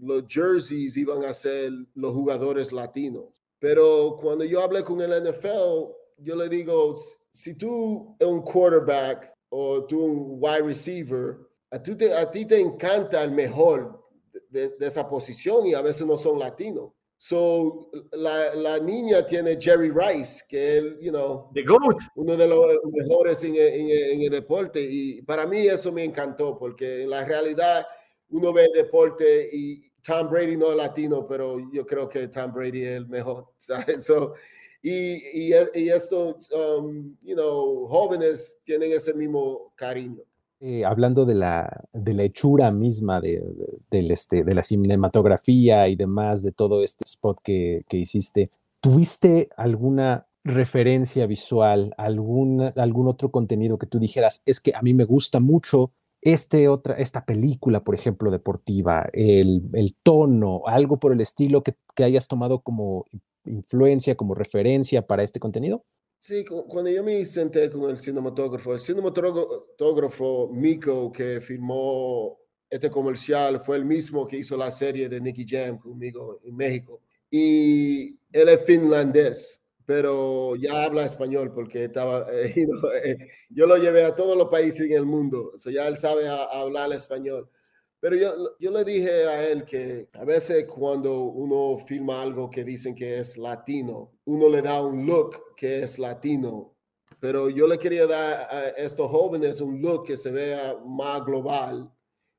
los 0.00 0.24
jerseys 0.26 0.96
iban 0.96 1.24
a 1.24 1.32
ser 1.32 1.70
los 1.94 2.12
jugadores 2.12 2.72
latinos, 2.72 3.26
pero 3.58 4.16
cuando 4.20 4.44
yo 4.44 4.62
hablé 4.62 4.82
con 4.82 5.00
el 5.00 5.10
NFL, 5.10 5.92
yo 6.18 6.36
le 6.36 6.48
digo, 6.48 6.96
si 7.32 7.54
tú 7.54 8.16
eres 8.18 8.32
un 8.32 8.42
quarterback 8.42 9.32
o 9.50 9.84
tú 9.84 10.02
un 10.02 10.38
wide 10.40 10.62
receiver, 10.62 11.36
a, 11.72 12.20
a 12.20 12.30
ti 12.30 12.44
te 12.44 12.60
encanta 12.60 13.24
el 13.24 13.32
mejor 13.32 14.02
de, 14.50 14.74
esa 14.80 15.08
posición 15.08 15.66
y 15.66 15.74
a 15.74 15.82
veces 15.82 16.06
no 16.06 16.18
son 16.18 16.38
latinos. 16.38 16.92
So, 17.16 17.88
la, 18.10 18.54
la, 18.56 18.78
niña 18.80 19.24
tiene 19.24 19.56
Jerry 19.58 19.92
Rice, 19.92 20.42
que 20.48 20.78
es, 20.78 20.84
you 21.00 21.10
know, 21.10 21.50
The 21.54 21.62
GOAT. 21.62 21.98
uno 22.16 22.36
de 22.36 22.48
los 22.48 22.66
mejores 22.92 23.44
en, 23.44 23.54
en, 23.54 24.22
el 24.22 24.30
deporte. 24.30 24.80
Y 24.80 25.22
para 25.22 25.46
mí 25.46 25.68
eso 25.68 25.92
me 25.92 26.02
encantó, 26.02 26.58
porque 26.58 27.04
en 27.04 27.10
la 27.10 27.24
realidad 27.24 27.86
uno 28.30 28.52
ve 28.52 28.66
deporte 28.74 29.48
y 29.52 29.88
Tom 30.02 30.30
Brady 30.30 30.56
no 30.56 30.72
es 30.72 30.76
latino, 30.76 31.24
pero 31.24 31.58
yo 31.72 31.86
creo 31.86 32.08
que 32.08 32.26
Tom 32.26 32.52
Brady 32.52 32.82
es 32.82 32.96
el 32.96 33.06
mejor, 33.06 33.52
¿sabes? 33.56 34.10
y, 34.82 35.52
y, 35.52 35.54
y, 35.74 35.88
estos, 35.90 36.50
um, 36.50 37.16
you 37.22 37.36
know, 37.36 37.86
jóvenes 37.86 38.60
tienen 38.64 38.90
ese 38.90 39.14
mismo 39.14 39.72
cariño. 39.76 40.24
Eh, 40.64 40.84
hablando 40.84 41.24
de 41.24 41.34
la, 41.34 41.80
de 41.92 42.14
la 42.14 42.22
hechura 42.22 42.70
misma 42.70 43.20
de, 43.20 43.42
de, 43.90 44.12
este, 44.12 44.44
de 44.44 44.54
la 44.54 44.62
cinematografía 44.62 45.88
y 45.88 45.96
demás, 45.96 46.44
de 46.44 46.52
todo 46.52 46.84
este 46.84 47.02
spot 47.04 47.40
que, 47.42 47.84
que 47.88 47.96
hiciste, 47.96 48.52
¿tuviste 48.80 49.48
alguna 49.56 50.28
referencia 50.44 51.26
visual, 51.26 51.92
algún, 51.98 52.72
algún 52.76 53.08
otro 53.08 53.32
contenido 53.32 53.76
que 53.76 53.88
tú 53.88 53.98
dijeras, 53.98 54.40
es 54.46 54.60
que 54.60 54.72
a 54.72 54.82
mí 54.82 54.94
me 54.94 55.04
gusta 55.04 55.40
mucho 55.40 55.90
este 56.20 56.68
otra, 56.68 56.94
esta 56.94 57.24
película, 57.24 57.82
por 57.82 57.96
ejemplo, 57.96 58.30
deportiva, 58.30 59.08
el, 59.12 59.62
el 59.72 59.96
tono, 60.00 60.62
algo 60.66 60.98
por 60.98 61.12
el 61.12 61.20
estilo 61.20 61.64
que, 61.64 61.74
que, 61.96 62.04
hayas 62.04 62.28
tomado 62.28 62.60
como 62.60 63.06
influencia, 63.44 64.14
como 64.14 64.36
referencia 64.36 65.08
para 65.08 65.24
este 65.24 65.40
contenido? 65.40 65.82
Sí, 66.24 66.44
cuando 66.44 66.88
yo 66.88 67.02
me 67.02 67.24
senté 67.24 67.68
con 67.68 67.90
el 67.90 67.98
cinematógrafo, 67.98 68.74
el 68.74 68.80
cinematógrafo 68.80 70.48
Miko 70.52 71.10
que 71.10 71.40
filmó 71.40 72.38
este 72.70 72.88
comercial 72.88 73.58
fue 73.60 73.78
el 73.78 73.84
mismo 73.84 74.28
que 74.28 74.36
hizo 74.36 74.56
la 74.56 74.70
serie 74.70 75.08
de 75.08 75.20
Nicky 75.20 75.44
Jam 75.48 75.78
conmigo 75.80 76.38
en 76.44 76.54
México. 76.54 77.02
Y 77.28 78.10
él 78.30 78.48
es 78.48 78.64
finlandés 78.64 79.62
pero 79.84 80.54
ya 80.56 80.84
habla 80.84 81.04
español 81.04 81.52
porque 81.52 81.84
estaba, 81.84 82.26
eh, 82.32 82.54
eh, 83.04 83.18
yo 83.50 83.66
lo 83.66 83.76
llevé 83.76 84.04
a 84.04 84.14
todos 84.14 84.36
los 84.38 84.48
países 84.48 84.88
en 84.88 84.96
el 84.96 85.04
mundo, 85.06 85.50
o 85.54 85.58
sea, 85.58 85.72
ya 85.72 85.88
él 85.88 85.96
sabe 85.96 86.28
hablar 86.28 86.92
español. 86.92 87.48
Pero 88.00 88.16
yo, 88.16 88.56
yo 88.58 88.70
le 88.70 88.84
dije 88.84 89.10
a 89.26 89.48
él 89.48 89.64
que 89.64 90.08
a 90.14 90.24
veces 90.24 90.66
cuando 90.66 91.24
uno 91.24 91.78
filma 91.78 92.22
algo 92.22 92.48
que 92.48 92.64
dicen 92.64 92.94
que 92.94 93.18
es 93.18 93.36
latino, 93.36 94.11
uno 94.24 94.48
le 94.48 94.62
da 94.62 94.82
un 94.82 95.06
look 95.06 95.54
que 95.56 95.82
es 95.82 95.98
latino, 95.98 96.74
pero 97.20 97.48
yo 97.48 97.66
le 97.66 97.78
quería 97.78 98.06
dar 98.06 98.48
a 98.50 98.68
estos 98.70 99.10
jóvenes 99.10 99.60
un 99.60 99.80
look 99.80 100.06
que 100.06 100.16
se 100.16 100.30
vea 100.30 100.76
más 100.84 101.24
global, 101.24 101.90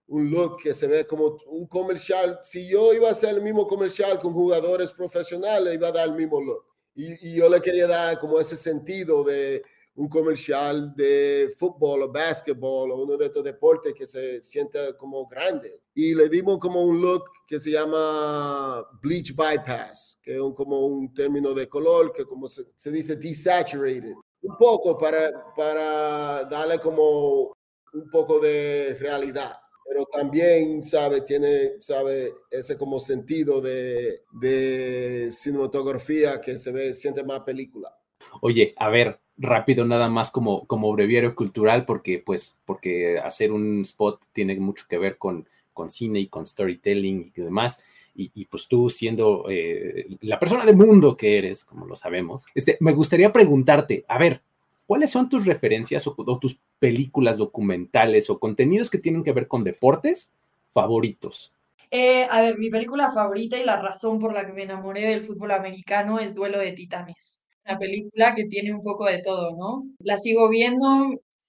un 0.08 0.30
look 0.30 0.58
que 0.62 0.74
se 0.74 0.88
ve 0.88 1.08
como 1.08 1.38
un 1.48 1.68
comercial. 1.68 2.40
Si 2.44 2.68
yo 2.68 2.94
iba 2.94 3.10
a 3.10 3.12
hacer 3.12 3.36
el 3.36 3.42
mismo 3.42 3.68
comercial 3.68 4.20
con 4.20 4.34
jugadores 4.34 4.92
profesionales, 4.92 5.74
iba 5.74 5.88
a 5.88 5.92
dar 5.92 6.10
el 6.10 6.16
mismo 6.16 6.42
look. 6.42 6.66
Y, 6.96 7.36
yo 7.36 7.50
le 7.50 7.60
quería 7.62 7.88
dar 7.88 8.20
como 8.20 8.40
ese 8.40 8.56
sentido 8.56 9.24
de 9.24 9.64
un 9.96 10.10
comercial 10.10 10.94
de 10.96 11.54
fútbol 11.58 12.04
o 12.04 12.12
básquetbol 12.12 12.92
o 12.92 13.04
uno 13.04 13.16
de 13.18 13.26
estos 13.26 13.44
deportes 13.44 13.94
que 13.94 14.08
se 14.08 14.42
siente 14.42 14.80
como 14.98 15.28
grande. 15.28 15.82
Y 15.94 16.16
le 16.16 16.30
dimos 16.30 16.58
como 16.60 16.82
un 16.82 17.00
look 17.02 17.26
que 17.48 17.60
se 17.60 17.72
llama 17.72 18.84
bleach 19.02 19.36
bypass, 19.36 20.20
que 20.22 20.36
es 20.36 20.42
como 20.56 20.88
un 20.88 21.14
término 21.14 21.54
de 21.54 21.68
color 21.70 22.12
que 22.12 22.26
como 22.26 22.50
se, 22.50 22.64
se 22.76 22.92
dice 22.92 23.16
desaturated. 23.16 24.14
Un 24.42 24.58
poco 24.58 24.98
para, 24.98 25.32
para 25.56 26.44
darle 26.46 26.80
como 26.80 27.54
un 27.94 28.10
poco 28.12 28.40
de 28.40 28.98
realidad 29.00 29.58
pero 29.86 30.06
también, 30.06 30.84
sabe, 30.84 31.22
tiene, 31.22 31.74
sabe, 31.80 32.34
ese 32.50 32.78
como 32.78 33.00
sentido 33.00 33.62
de, 33.62 34.22
de 34.32 35.30
cinematografía 35.30 36.40
que 36.42 36.58
se 36.58 36.72
ve, 36.72 36.94
siente 36.94 37.24
más 37.24 37.42
película. 37.42 37.96
Oye, 38.42 38.74
a 38.78 38.90
ver, 38.90 39.20
rápido 39.38 39.86
nada 39.86 40.10
más 40.10 40.32
como, 40.32 40.66
como 40.66 40.92
breviario 40.94 41.36
cultural, 41.36 41.86
porque 41.86 42.20
pues, 42.20 42.56
porque 42.66 43.20
hacer 43.20 43.52
un 43.52 43.82
spot 43.82 44.22
tiene 44.32 44.60
mucho 44.60 44.86
que 44.88 44.98
ver 44.98 45.18
con, 45.18 45.48
con 45.74 45.90
cine 45.90 46.20
y 46.20 46.28
con 46.28 46.46
storytelling 46.46 47.32
y 47.36 47.42
demás. 47.42 47.84
Y, 48.16 48.32
y, 48.36 48.46
pues 48.46 48.68
tú 48.68 48.92
siendo 48.92 49.46
eh, 49.50 50.06
la 50.22 50.40
persona 50.40 50.66
de 50.66 50.74
mundo 50.74 51.18
que 51.18 51.40
eres, 51.40 51.66
como 51.66 51.88
lo 51.88 51.96
sabemos, 51.96 52.46
este, 52.54 52.78
me 52.80 52.92
gustaría 52.92 53.34
preguntarte, 53.34 54.06
a 54.08 54.20
ver, 54.20 54.42
¿cuáles 54.86 55.10
son 55.10 55.30
tus 55.30 55.46
referencias 55.46 56.06
o, 56.06 56.40
tus 56.40 56.60
películas 56.78 57.38
documentales 57.38 58.30
o 58.30 58.38
contenidos 58.38 58.92
que 58.92 59.00
tienen 59.00 59.24
que 59.24 59.32
ver 59.32 59.48
con 59.48 59.64
deportes 59.64 60.32
favoritos? 60.72 61.52
Eh, 61.90 62.28
a 62.30 62.42
ver, 62.42 62.60
mi 62.60 62.70
película 62.70 63.12
favorita 63.12 63.58
y 63.58 63.64
la 63.64 63.82
razón 63.82 64.20
por 64.20 64.34
la 64.34 64.46
que 64.46 64.54
me 64.54 64.64
enamoré 64.64 65.08
del 65.08 65.26
fútbol 65.26 65.52
americano 65.52 66.20
es 66.20 66.36
Duelo 66.36 66.60
de 66.60 66.72
Titanes. 66.72 67.43
Una 67.66 67.78
película 67.80 68.34
que 68.36 68.46
tiene 68.46 68.74
un 68.74 68.82
poco 68.82 69.06
de 69.06 69.22
todo, 69.22 69.56
¿no? 69.56 69.84
La 70.00 70.18
sigo 70.18 70.50
viendo, 70.50 70.86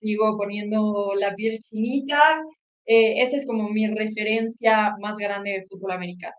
sigo 0.00 0.36
poniendo 0.36 1.12
la 1.16 1.34
piel 1.34 1.58
chinita. 1.58 2.20
Eh, 2.86 3.20
esa 3.22 3.36
es 3.36 3.46
como 3.46 3.68
mi 3.70 3.86
referencia 3.88 4.94
más 5.00 5.16
grande 5.18 5.50
de 5.52 5.66
fútbol 5.68 5.92
americano. 5.92 6.34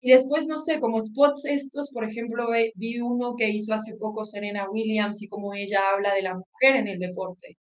Y 0.00 0.10
después, 0.12 0.46
no 0.46 0.56
sé, 0.58 0.80
como 0.80 1.00
spots 1.00 1.46
estos, 1.46 1.90
por 1.92 2.04
ejemplo, 2.04 2.48
vi 2.76 3.00
uno 3.00 3.36
que 3.36 3.48
hizo 3.50 3.74
hace 3.74 3.96
poco 3.96 4.24
Serena 4.24 4.68
Williams 4.70 5.22
y 5.22 5.28
cómo 5.28 5.54
ella 5.54 5.80
habla 5.94 6.14
de 6.14 6.22
la 6.22 6.34
mujer 6.34 6.76
en 6.76 6.88
el 6.88 6.98
deporte 6.98 7.56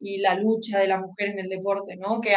y 0.00 0.18
la 0.18 0.34
lucha 0.36 0.78
de 0.80 0.88
la 0.88 1.00
mujer 1.00 1.30
en 1.30 1.40
el 1.40 1.48
deporte, 1.48 1.96
¿no? 1.96 2.20
Que 2.20 2.34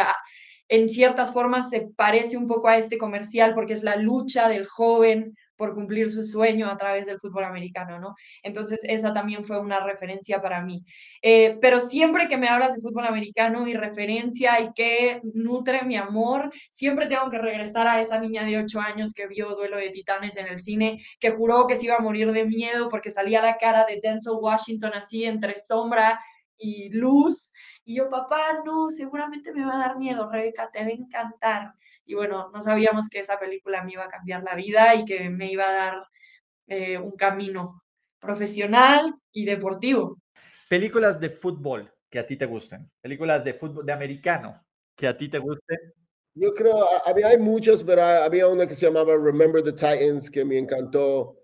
en 0.68 0.88
ciertas 0.88 1.32
formas 1.32 1.70
se 1.70 1.88
parece 1.96 2.36
un 2.38 2.46
poco 2.48 2.68
a 2.68 2.78
este 2.78 2.98
comercial 2.98 3.54
porque 3.54 3.74
es 3.74 3.82
la 3.82 3.96
lucha 3.96 4.48
del 4.48 4.66
joven 4.66 5.34
por 5.60 5.74
cumplir 5.74 6.10
su 6.10 6.24
sueño 6.24 6.70
a 6.70 6.76
través 6.78 7.04
del 7.04 7.20
fútbol 7.20 7.44
americano, 7.44 8.00
¿no? 8.00 8.14
Entonces, 8.42 8.80
esa 8.84 9.12
también 9.12 9.44
fue 9.44 9.60
una 9.60 9.78
referencia 9.80 10.40
para 10.40 10.62
mí. 10.62 10.82
Eh, 11.20 11.58
pero 11.60 11.80
siempre 11.80 12.28
que 12.28 12.38
me 12.38 12.48
hablas 12.48 12.74
de 12.74 12.80
fútbol 12.80 13.06
americano 13.06 13.68
y 13.68 13.74
referencia 13.74 14.58
y 14.58 14.72
que 14.72 15.20
nutre 15.34 15.82
mi 15.82 15.98
amor, 15.98 16.50
siempre 16.70 17.06
tengo 17.08 17.28
que 17.28 17.36
regresar 17.36 17.86
a 17.86 18.00
esa 18.00 18.18
niña 18.18 18.42
de 18.42 18.56
8 18.56 18.80
años 18.80 19.12
que 19.12 19.26
vio 19.26 19.54
Duelo 19.54 19.76
de 19.76 19.90
Titanes 19.90 20.38
en 20.38 20.46
el 20.46 20.58
cine, 20.58 20.98
que 21.20 21.32
juró 21.32 21.66
que 21.66 21.76
se 21.76 21.84
iba 21.84 21.96
a 21.96 22.00
morir 22.00 22.32
de 22.32 22.46
miedo 22.46 22.88
porque 22.88 23.10
salía 23.10 23.42
la 23.42 23.58
cara 23.58 23.84
de 23.84 24.00
Denzel 24.02 24.38
Washington 24.40 24.92
así 24.94 25.24
entre 25.24 25.56
sombra 25.56 26.18
y 26.56 26.88
luz. 26.88 27.52
Y 27.84 27.96
yo, 27.96 28.08
papá, 28.08 28.62
no, 28.64 28.88
seguramente 28.88 29.52
me 29.52 29.66
va 29.66 29.74
a 29.74 29.88
dar 29.88 29.98
miedo, 29.98 30.30
Rebeca, 30.30 30.70
te 30.72 30.80
va 30.80 30.86
a 30.86 30.90
encantar 30.90 31.74
y 32.10 32.14
bueno, 32.14 32.50
no 32.52 32.60
sabíamos 32.60 33.08
que 33.08 33.20
esa 33.20 33.38
película 33.38 33.84
me 33.84 33.92
iba 33.92 34.02
a 34.02 34.08
cambiar 34.08 34.42
la 34.42 34.56
vida 34.56 34.96
y 34.96 35.04
que 35.04 35.30
me 35.30 35.52
iba 35.52 35.62
a 35.68 35.72
dar 35.72 35.94
eh, 36.66 36.98
un 36.98 37.12
camino 37.12 37.84
profesional 38.18 39.14
y 39.30 39.44
deportivo. 39.44 40.18
Películas 40.68 41.20
de 41.20 41.30
fútbol 41.30 41.88
que 42.10 42.18
a 42.18 42.26
ti 42.26 42.36
te 42.36 42.46
gusten, 42.46 42.90
películas 43.00 43.44
de 43.44 43.54
fútbol 43.54 43.86
de 43.86 43.92
americano 43.92 44.60
que 44.96 45.06
a 45.06 45.16
ti 45.16 45.28
te 45.28 45.38
gusten. 45.38 45.78
Yo 46.34 46.52
creo, 46.52 46.84
había 47.06 47.28
hay 47.28 47.38
muchos, 47.38 47.84
pero 47.84 48.02
había 48.02 48.48
una 48.48 48.66
que 48.66 48.74
se 48.74 48.86
llamaba 48.86 49.16
Remember 49.16 49.62
the 49.62 49.72
Titans 49.72 50.28
que 50.28 50.44
me 50.44 50.58
encantó 50.58 51.36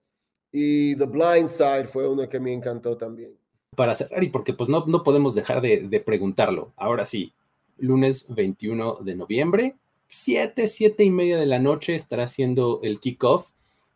y 0.50 0.96
The 0.96 1.06
Blind 1.06 1.48
Side 1.48 1.86
fue 1.86 2.08
una 2.08 2.28
que 2.28 2.40
me 2.40 2.52
encantó 2.52 2.96
también. 2.96 3.38
Para 3.76 3.94
cerrar, 3.94 4.24
y 4.24 4.30
porque 4.30 4.52
pues 4.52 4.68
no, 4.68 4.84
no 4.86 5.04
podemos 5.04 5.36
dejar 5.36 5.60
de, 5.60 5.86
de 5.88 6.00
preguntarlo, 6.00 6.72
ahora 6.76 7.06
sí, 7.06 7.32
lunes 7.78 8.26
21 8.28 8.96
de 8.96 9.14
noviembre, 9.14 9.76
7, 10.08 10.68
7 10.68 11.04
y 11.04 11.10
media 11.10 11.38
de 11.38 11.46
la 11.46 11.58
noche 11.58 11.94
estará 11.94 12.24
haciendo 12.24 12.80
el 12.82 13.00
kickoff. 13.00 13.48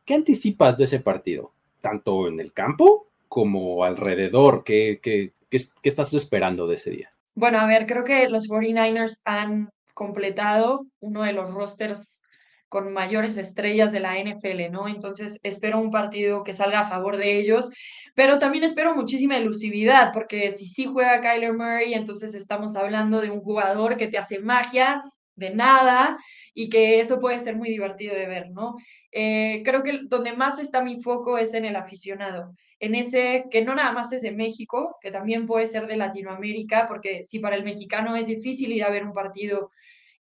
¿Qué 0.05 0.14
anticipas 0.14 0.77
de 0.77 0.85
ese 0.85 1.01
partido? 1.01 1.53
Tanto 1.81 2.29
en 2.29 2.40
el 2.40 2.53
campo 2.53 3.07
como 3.29 3.85
alrededor. 3.85 4.64
¿Qué, 4.64 5.01
qué, 5.03 5.33
qué, 5.49 5.68
estás 5.83 6.12
esperando 6.14 6.66
de 6.66 6.77
ese 6.77 6.90
día? 6.90 7.11
Bueno, 7.35 7.59
a 7.59 7.66
ver, 7.66 7.87
creo 7.87 8.05
que 8.05 8.29
los 8.29 8.49
49ers 8.49 9.23
han 9.25 9.70
completado 9.94 10.87
uno 11.01 11.23
de 11.23 11.33
los 11.33 11.53
rosters 11.53 12.23
con 12.68 12.92
mayores 12.92 13.37
estrellas 13.37 13.92
de 13.92 14.01
la 14.01 14.16
NFL, 14.16 14.70
¿no? 14.70 14.88
Entonces 14.88 15.40
espero 15.42 15.79
un 15.79 15.90
partido 15.90 16.44
que 16.44 16.55
salga 16.55 16.81
a 16.81 16.88
favor 16.88 17.16
de 17.16 17.38
ellos, 17.38 17.70
pero 18.14 18.38
también 18.38 18.64
espero 18.64 18.94
muchísima 18.94 19.37
elusividad, 19.37 20.12
porque 20.12 20.53
si 20.53 20.66
sí 20.66 20.87
juega 20.87 21.20
Kyler 21.20 21.53
Murray, 21.53 21.94
entonces 21.94 22.35
estamos 22.35 22.77
hablando 22.77 23.20
de 23.20 23.31
un 23.31 23.40
jugador 23.40 23.96
que 23.96 24.07
te 24.07 24.18
hace 24.18 24.38
magia, 24.38 25.03
de 25.40 25.50
nada 25.50 26.18
y 26.55 26.68
que 26.68 27.00
eso 27.00 27.18
puede 27.18 27.40
ser 27.40 27.57
muy 27.57 27.68
divertido 27.70 28.14
de 28.14 28.26
ver, 28.26 28.50
¿no? 28.50 28.76
Eh, 29.11 29.62
creo 29.64 29.83
que 29.83 30.00
donde 30.05 30.35
más 30.35 30.61
está 30.61 30.85
mi 30.85 31.00
foco 31.00 31.38
es 31.38 31.55
en 31.55 31.64
el 31.64 31.74
aficionado, 31.74 32.55
en 32.79 32.94
ese 32.94 33.46
que 33.50 33.64
no 33.64 33.74
nada 33.74 33.92
más 33.92 34.12
es 34.12 34.22
de 34.22 34.31
México, 34.31 34.96
que 35.00 35.11
también 35.11 35.46
puede 35.46 35.66
ser 35.66 35.87
de 35.87 35.96
Latinoamérica, 35.96 36.87
porque 36.87 37.24
si 37.24 37.40
para 37.40 37.57
el 37.57 37.64
mexicano 37.64 38.14
es 38.14 38.26
difícil 38.29 38.72
ir 38.72 38.85
a 38.85 38.90
ver 38.90 39.05
un 39.05 39.12
partido 39.12 39.70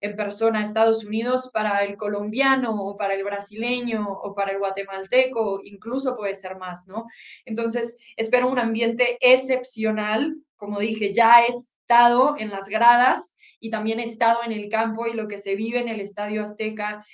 en 0.00 0.16
persona 0.16 0.60
a 0.60 0.62
Estados 0.62 1.04
Unidos, 1.04 1.50
para 1.52 1.84
el 1.84 1.96
colombiano 1.96 2.74
o 2.74 2.96
para 2.96 3.14
el 3.14 3.22
brasileño 3.22 4.08
o 4.08 4.34
para 4.34 4.52
el 4.52 4.58
guatemalteco, 4.58 5.60
incluso 5.62 6.16
puede 6.16 6.34
ser 6.34 6.56
más, 6.56 6.86
¿no? 6.88 7.06
Entonces, 7.44 7.98
espero 8.16 8.48
un 8.48 8.58
ambiente 8.58 9.18
excepcional, 9.20 10.36
como 10.56 10.80
dije, 10.80 11.12
ya 11.12 11.42
he 11.42 11.48
estado 11.48 12.34
en 12.38 12.48
las 12.48 12.68
gradas 12.68 13.36
y 13.60 13.70
también 13.70 14.00
he 14.00 14.04
estado 14.04 14.40
en 14.44 14.52
el 14.52 14.68
campo 14.68 15.06
y 15.06 15.14
lo 15.14 15.28
que 15.28 15.38
se 15.38 15.54
vive 15.54 15.78
en 15.78 15.88
el 15.88 16.00
Estadio 16.00 16.42
Azteca 16.42 17.04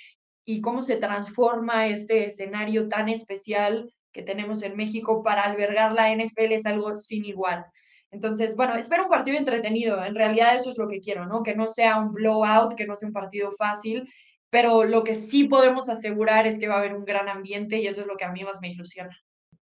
y 0.45 0.61
cómo 0.61 0.81
se 0.81 0.95
transforma 0.95 1.87
este 1.87 2.25
escenario 2.25 2.87
tan 2.87 3.09
especial 3.09 3.93
que 4.13 4.23
tenemos 4.23 4.63
en 4.63 4.75
México 4.75 5.21
para 5.21 5.43
albergar 5.43 5.91
la 5.91 6.11
NFL 6.11 6.53
es 6.53 6.65
algo 6.65 6.95
sin 6.95 7.25
igual. 7.25 7.65
Entonces, 8.09 8.55
bueno, 8.55 8.75
espero 8.75 9.03
un 9.03 9.09
partido 9.09 9.37
entretenido. 9.37 10.03
En 10.03 10.15
realidad 10.15 10.55
eso 10.55 10.69
es 10.69 10.77
lo 10.77 10.87
que 10.87 11.01
quiero, 11.01 11.25
¿no? 11.25 11.43
Que 11.43 11.55
no 11.55 11.67
sea 11.67 11.99
un 11.99 12.13
blowout, 12.13 12.75
que 12.75 12.87
no 12.87 12.95
sea 12.95 13.09
un 13.09 13.13
partido 13.13 13.51
fácil, 13.51 14.09
pero 14.49 14.85
lo 14.85 15.03
que 15.03 15.13
sí 15.13 15.43
podemos 15.43 15.89
asegurar 15.89 16.47
es 16.47 16.59
que 16.59 16.69
va 16.69 16.75
a 16.75 16.79
haber 16.79 16.95
un 16.95 17.03
gran 17.03 17.27
ambiente 17.27 17.77
y 17.77 17.87
eso 17.87 18.01
es 18.01 18.07
lo 18.07 18.15
que 18.15 18.25
a 18.25 18.31
mí 18.31 18.43
más 18.43 18.61
me 18.61 18.71
ilusiona. 18.71 19.15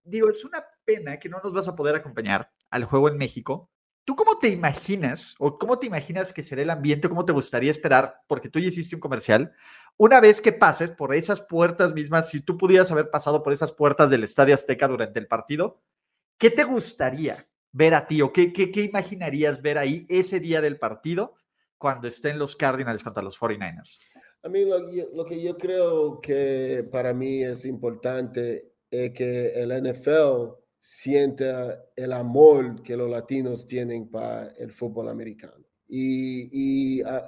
Digo, 0.03 0.29
es 0.29 0.45
una 0.45 0.63
pena 0.85 1.17
que 1.17 1.29
no 1.29 1.39
nos 1.43 1.51
vas 1.51 1.67
a 1.67 1.75
poder 1.75 1.95
acompañar 1.95 2.51
al 2.69 2.85
juego 2.85 3.09
en 3.09 3.17
México. 3.17 3.71
¿Tú 4.05 4.15
cómo 4.15 4.37
te 4.37 4.49
imaginas 4.49 5.35
o 5.39 5.57
cómo 5.57 5.79
te 5.79 5.87
imaginas 5.87 6.31
que 6.31 6.43
será 6.43 6.61
el 6.61 6.69
ambiente? 6.69 7.09
¿Cómo 7.09 7.25
te 7.25 7.33
gustaría 7.33 7.71
esperar? 7.71 8.21
Porque 8.27 8.49
tú 8.49 8.59
ya 8.59 8.67
hiciste 8.67 8.95
un 8.95 9.01
comercial. 9.01 9.51
Una 9.97 10.19
vez 10.19 10.41
que 10.41 10.53
pases 10.53 10.91
por 10.91 11.15
esas 11.15 11.41
puertas 11.41 11.91
mismas, 11.95 12.29
si 12.29 12.41
tú 12.41 12.55
pudieras 12.55 12.91
haber 12.91 13.09
pasado 13.09 13.41
por 13.41 13.51
esas 13.51 13.71
puertas 13.71 14.11
del 14.11 14.23
Estadio 14.23 14.53
Azteca 14.53 14.87
durante 14.87 15.19
el 15.19 15.27
partido, 15.27 15.81
¿qué 16.37 16.51
te 16.51 16.63
gustaría 16.63 17.47
ver 17.71 17.95
a 17.95 18.05
ti 18.05 18.21
o 18.21 18.31
qué, 18.31 18.53
qué, 18.53 18.69
qué 18.69 18.83
imaginarías 18.83 19.63
ver 19.63 19.79
ahí 19.79 20.05
ese 20.07 20.39
día 20.39 20.61
del 20.61 20.77
partido 20.77 21.33
cuando 21.79 22.07
estén 22.07 22.37
los 22.37 22.55
Cardinals 22.55 23.03
contra 23.03 23.23
los 23.23 23.39
49ers? 23.39 23.99
A 24.43 24.49
mí 24.49 24.65
lo, 24.65 24.77
lo, 25.15 25.25
que 25.25 25.41
yo 25.41 25.57
creo 25.57 26.21
que 26.21 26.87
para 26.91 27.11
mí 27.11 27.43
es 27.43 27.65
importante 27.65 28.73
es 28.91 29.13
que 29.13 29.53
el 29.55 29.71
NFL 29.71 30.64
sienta 30.87 31.83
el 31.95 32.13
amor 32.13 32.83
que 32.83 32.95
los 32.95 33.09
latinos 33.09 33.65
tienen 33.65 34.07
para 34.07 34.49
el 34.49 34.71
fútbol 34.71 35.09
americano. 35.09 35.65
Y, 35.87 37.01
uh, 37.01 37.21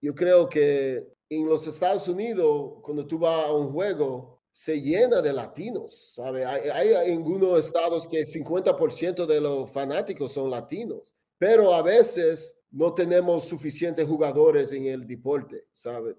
yo 0.00 0.14
creo 0.14 0.48
que 0.48 1.08
en 1.28 1.48
los 1.48 1.66
Estados 1.66 2.06
Unidos, 2.06 2.74
cuando 2.82 3.04
tú 3.06 3.18
vas 3.18 3.46
a 3.46 3.52
un 3.52 3.72
juego, 3.72 4.40
se 4.52 4.80
llena 4.80 5.20
de 5.20 5.32
latinos, 5.32 6.12
¿sabe? 6.14 6.44
Hay, 6.44 6.68
hay 6.68 7.12
algunos 7.12 7.66
estados 7.66 8.06
que 8.06 8.24
50% 8.24 9.26
de 9.26 9.40
los 9.40 9.70
fanáticos 9.72 10.32
son 10.32 10.48
latinos, 10.48 11.16
pero 11.36 11.74
a 11.74 11.82
veces 11.82 12.56
no 12.70 12.94
tenemos 12.94 13.44
suficientes 13.44 14.06
jugadores 14.06 14.72
en 14.72 14.86
el 14.86 15.04
deporte, 15.04 15.64
¿sabe? 15.74 16.14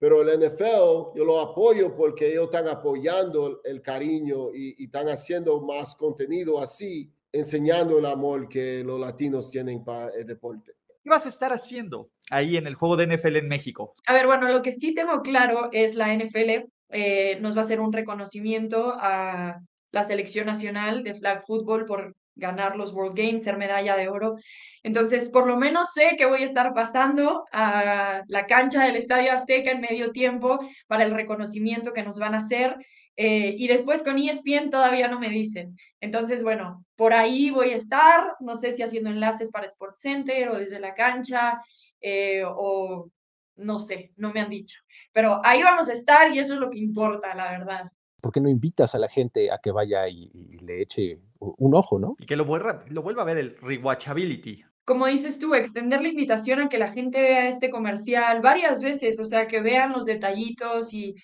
Pero 0.00 0.22
el 0.22 0.40
NFL 0.40 1.14
yo 1.14 1.24
lo 1.24 1.38
apoyo 1.38 1.94
porque 1.94 2.32
ellos 2.32 2.46
están 2.46 2.66
apoyando 2.66 3.60
el 3.62 3.80
cariño 3.82 4.52
y, 4.52 4.74
y, 4.82 4.86
están 4.86 5.08
haciendo 5.08 5.60
más 5.60 5.94
contenido 5.94 6.60
así, 6.60 7.12
enseñando 7.30 7.98
el 8.00 8.06
amor 8.06 8.48
que 8.48 8.82
los 8.82 8.98
latinos 8.98 9.50
tienen 9.50 9.84
para 9.84 10.08
el 10.08 10.26
deporte. 10.26 10.72
¿Qué 11.02 11.08
vas 11.08 11.26
a 11.26 11.28
estar 11.28 11.52
haciendo 11.52 12.10
ahí 12.30 12.56
en 12.56 12.66
el 12.66 12.74
juego 12.74 12.96
de 12.96 13.06
NFL 13.06 13.36
en 13.36 13.48
México? 13.48 13.94
A 14.06 14.14
ver, 14.14 14.26
bueno, 14.26 14.48
lo 14.48 14.62
que 14.62 14.72
sí 14.72 14.94
tengo 14.94 15.22
claro 15.22 15.68
es 15.70 15.94
la 15.94 16.12
NFL 16.12 16.70
eh, 16.90 17.38
nos 17.40 17.54
va 17.54 17.60
a 17.60 17.64
hacer 17.64 17.80
un 17.80 17.92
reconocimiento 17.92 18.92
a 18.96 19.60
la 19.92 20.02
selección 20.02 20.46
nacional 20.46 21.04
de 21.04 21.14
flag 21.14 21.44
football 21.46 21.86
por 21.86 22.16
ganar 22.40 22.76
los 22.76 22.92
World 22.92 23.16
Games, 23.16 23.44
ser 23.44 23.56
medalla 23.56 23.96
de 23.96 24.08
oro. 24.08 24.36
Entonces, 24.82 25.30
por 25.30 25.46
lo 25.46 25.56
menos 25.56 25.92
sé 25.92 26.14
que 26.16 26.26
voy 26.26 26.42
a 26.42 26.46
estar 26.46 26.74
pasando 26.74 27.44
a 27.52 28.22
la 28.26 28.46
cancha 28.46 28.84
del 28.84 28.96
Estadio 28.96 29.32
Azteca 29.32 29.70
en 29.70 29.80
medio 29.80 30.10
tiempo 30.10 30.58
para 30.88 31.04
el 31.04 31.14
reconocimiento 31.14 31.92
que 31.92 32.02
nos 32.02 32.18
van 32.18 32.34
a 32.34 32.38
hacer. 32.38 32.76
Eh, 33.16 33.54
y 33.58 33.68
después 33.68 34.02
con 34.02 34.18
ESPN 34.18 34.70
todavía 34.70 35.06
no 35.08 35.20
me 35.20 35.28
dicen. 35.28 35.76
Entonces, 36.00 36.42
bueno, 36.42 36.84
por 36.96 37.12
ahí 37.12 37.50
voy 37.50 37.70
a 37.70 37.76
estar, 37.76 38.34
no 38.40 38.56
sé 38.56 38.72
si 38.72 38.82
haciendo 38.82 39.10
enlaces 39.10 39.50
para 39.50 39.68
SportsCenter 39.68 40.48
o 40.48 40.58
desde 40.58 40.80
la 40.80 40.94
cancha 40.94 41.60
eh, 42.00 42.42
o 42.46 43.10
no 43.56 43.78
sé, 43.78 44.12
no 44.16 44.32
me 44.32 44.40
han 44.40 44.50
dicho. 44.50 44.80
Pero 45.12 45.40
ahí 45.44 45.62
vamos 45.62 45.88
a 45.88 45.92
estar 45.92 46.32
y 46.32 46.38
eso 46.38 46.54
es 46.54 46.60
lo 46.60 46.70
que 46.70 46.78
importa, 46.78 47.34
la 47.34 47.50
verdad. 47.50 47.92
¿Por 48.20 48.32
qué 48.32 48.40
no 48.40 48.48
invitas 48.48 48.94
a 48.94 48.98
la 48.98 49.08
gente 49.08 49.50
a 49.50 49.58
que 49.58 49.72
vaya 49.72 50.08
y, 50.08 50.30
y 50.32 50.58
le 50.58 50.82
eche 50.82 51.18
un 51.40 51.74
ojo, 51.74 51.98
¿no? 51.98 52.16
Y 52.18 52.26
que 52.26 52.36
lo 52.36 52.44
vuelva, 52.44 52.84
lo 52.88 53.02
vuelva 53.02 53.22
a 53.22 53.26
ver 53.26 53.38
el 53.38 53.56
rewatchability. 53.56 54.64
Como 54.84 55.06
dices 55.06 55.38
tú, 55.38 55.54
extender 55.54 56.02
la 56.02 56.08
invitación 56.08 56.60
a 56.60 56.68
que 56.68 56.78
la 56.78 56.88
gente 56.88 57.20
vea 57.20 57.48
este 57.48 57.70
comercial 57.70 58.40
varias 58.40 58.82
veces, 58.82 59.20
o 59.20 59.24
sea, 59.24 59.46
que 59.46 59.60
vean 59.60 59.92
los 59.92 60.04
detallitos 60.04 60.92
y 60.92 61.14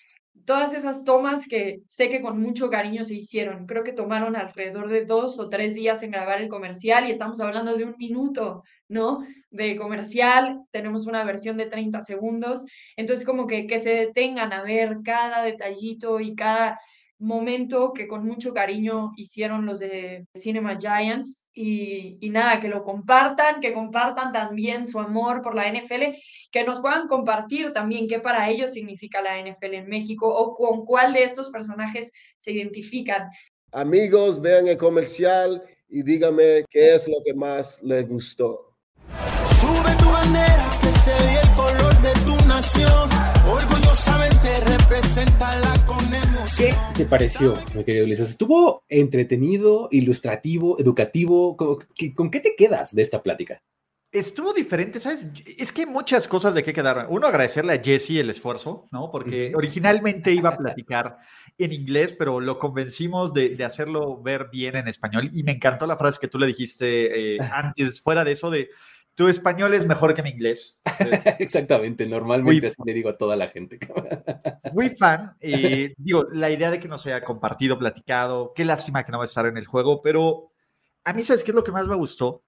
todas 0.45 0.73
esas 0.73 1.03
tomas 1.03 1.47
que 1.47 1.81
sé 1.87 2.09
que 2.09 2.21
con 2.21 2.39
mucho 2.39 2.69
cariño 2.69 3.03
se 3.03 3.15
hicieron. 3.15 3.65
Creo 3.65 3.83
que 3.83 3.93
tomaron 3.93 4.35
alrededor 4.35 4.89
de 4.89 5.05
dos 5.05 5.39
o 5.39 5.49
tres 5.49 5.75
días 5.75 6.03
en 6.03 6.11
grabar 6.11 6.41
el 6.41 6.49
comercial 6.49 7.07
y 7.07 7.11
estamos 7.11 7.39
hablando 7.39 7.75
de 7.75 7.83
un 7.83 7.95
minuto, 7.97 8.63
¿no? 8.87 9.25
De 9.51 9.75
comercial, 9.75 10.61
tenemos 10.71 11.07
una 11.07 11.23
versión 11.23 11.57
de 11.57 11.67
30 11.67 12.01
segundos. 12.01 12.65
Entonces, 12.95 13.25
como 13.25 13.47
que, 13.47 13.67
que 13.67 13.79
se 13.79 13.91
detengan 13.91 14.53
a 14.53 14.63
ver 14.63 14.97
cada 15.03 15.43
detallito 15.43 16.19
y 16.19 16.35
cada 16.35 16.79
momento 17.19 17.93
que 17.93 18.07
con 18.07 18.25
mucho 18.25 18.53
cariño 18.53 19.11
hicieron 19.15 19.65
los 19.65 19.79
de 19.79 20.25
Cinema 20.35 20.77
Giants 20.79 21.47
y, 21.53 22.17
nada, 22.29 22.59
que 22.59 22.67
lo 22.67 22.83
compartan, 22.83 23.59
que 23.59 23.73
compartan 23.73 24.31
también 24.31 24.85
su 24.85 24.99
amor 24.99 25.41
por 25.41 25.55
la 25.55 25.71
NFL, 25.71 26.15
que 26.51 26.63
nos 26.63 26.79
puedan 26.79 27.07
compartir 27.07 27.73
también 27.73 28.07
qué 28.07 28.19
para 28.19 28.49
ellos 28.49 28.73
significa 28.73 29.21
la 29.21 29.39
NFL 29.39 29.73
en 29.73 29.89
México 29.89 30.27
o 30.27 30.53
con 30.53 30.85
cuál 30.85 31.13
de 31.13 31.23
estos 31.23 31.49
personajes 31.49 32.11
se 32.39 32.51
identifican. 32.51 33.29
Amigos, 33.71 34.39
vean 34.39 34.67
el 34.67 34.77
comercial 34.77 35.63
y 35.89 36.03
díganme 36.03 36.65
qué 36.69 36.95
es 36.95 37.07
lo 37.07 37.17
que 37.25 37.33
más 37.33 37.81
les 37.81 38.07
gustó. 38.07 38.66
Pareció, 47.07 47.53
mi 47.73 47.83
querido 47.83 48.05
Ulises? 48.05 48.29
¿Estuvo 48.29 48.83
entretenido, 48.89 49.87
ilustrativo, 49.91 50.79
educativo? 50.79 51.55
¿Con, 51.57 51.77
¿Con 52.15 52.31
qué 52.31 52.39
te 52.39 52.55
quedas 52.55 52.93
de 52.93 53.01
esta 53.01 53.23
plática? 53.23 53.61
Estuvo 54.11 54.53
diferente, 54.53 54.99
¿sabes? 54.99 55.27
Es 55.57 55.71
que 55.71 55.81
hay 55.81 55.87
muchas 55.87 56.27
cosas 56.27 56.53
de 56.53 56.63
qué 56.63 56.73
quedar. 56.73 57.07
Uno, 57.09 57.27
agradecerle 57.27 57.73
a 57.73 57.81
Jesse 57.81 58.11
el 58.11 58.29
esfuerzo, 58.29 58.85
¿no? 58.91 59.11
Porque 59.11 59.51
originalmente 59.53 60.31
iba 60.31 60.49
a 60.49 60.57
platicar 60.57 61.17
en 61.57 61.73
inglés, 61.73 62.15
pero 62.17 62.39
lo 62.39 62.57
convencimos 62.57 63.33
de, 63.33 63.49
de, 63.49 63.65
hacerlo 63.65 64.21
ver 64.21 64.47
bien 64.49 64.77
en 64.77 64.87
español. 64.87 65.29
Y 65.33 65.43
me 65.43 65.51
encantó 65.53 65.85
la 65.87 65.97
frase 65.97 66.19
que 66.21 66.29
tú 66.29 66.39
le 66.39 66.47
dijiste 66.47 67.35
eh, 67.35 67.39
antes, 67.51 68.01
fuera 68.01 68.23
de 68.23 68.31
eso, 68.31 68.49
de 68.49 68.69
tu 69.17 69.27
español 69.27 69.73
es 69.73 69.87
mejor 69.87 70.13
que 70.13 70.21
mi 70.21 70.29
inglés. 70.29 70.79
Exactamente, 71.39 72.05
normalmente 72.05 72.67
así 72.67 72.83
le 72.85 72.93
digo 72.93 73.09
a 73.09 73.17
toda 73.17 73.35
la 73.35 73.47
gente. 73.47 73.79
Muy 74.73 74.91
fan. 74.91 75.35
Eh, 75.39 75.95
digo, 75.97 76.25
la 76.31 76.51
idea 76.51 76.69
de 76.69 76.79
que 76.79 76.87
nos 76.87 77.03
haya 77.07 77.23
compartido, 77.23 77.79
platicado, 77.79 78.53
qué 78.55 78.63
lástima 78.63 79.03
que 79.03 79.11
no 79.11 79.17
va 79.17 79.23
a 79.23 79.25
estar 79.25 79.47
en 79.47 79.57
el 79.57 79.65
juego, 79.65 80.03
pero 80.03 80.51
a 81.03 81.13
mí, 81.13 81.23
¿sabes 81.23 81.43
qué 81.43 81.49
es 81.49 81.55
lo 81.55 81.63
que 81.63 81.71
más 81.71 81.87
me 81.87 81.95
gustó? 81.95 82.27
O 82.27 82.43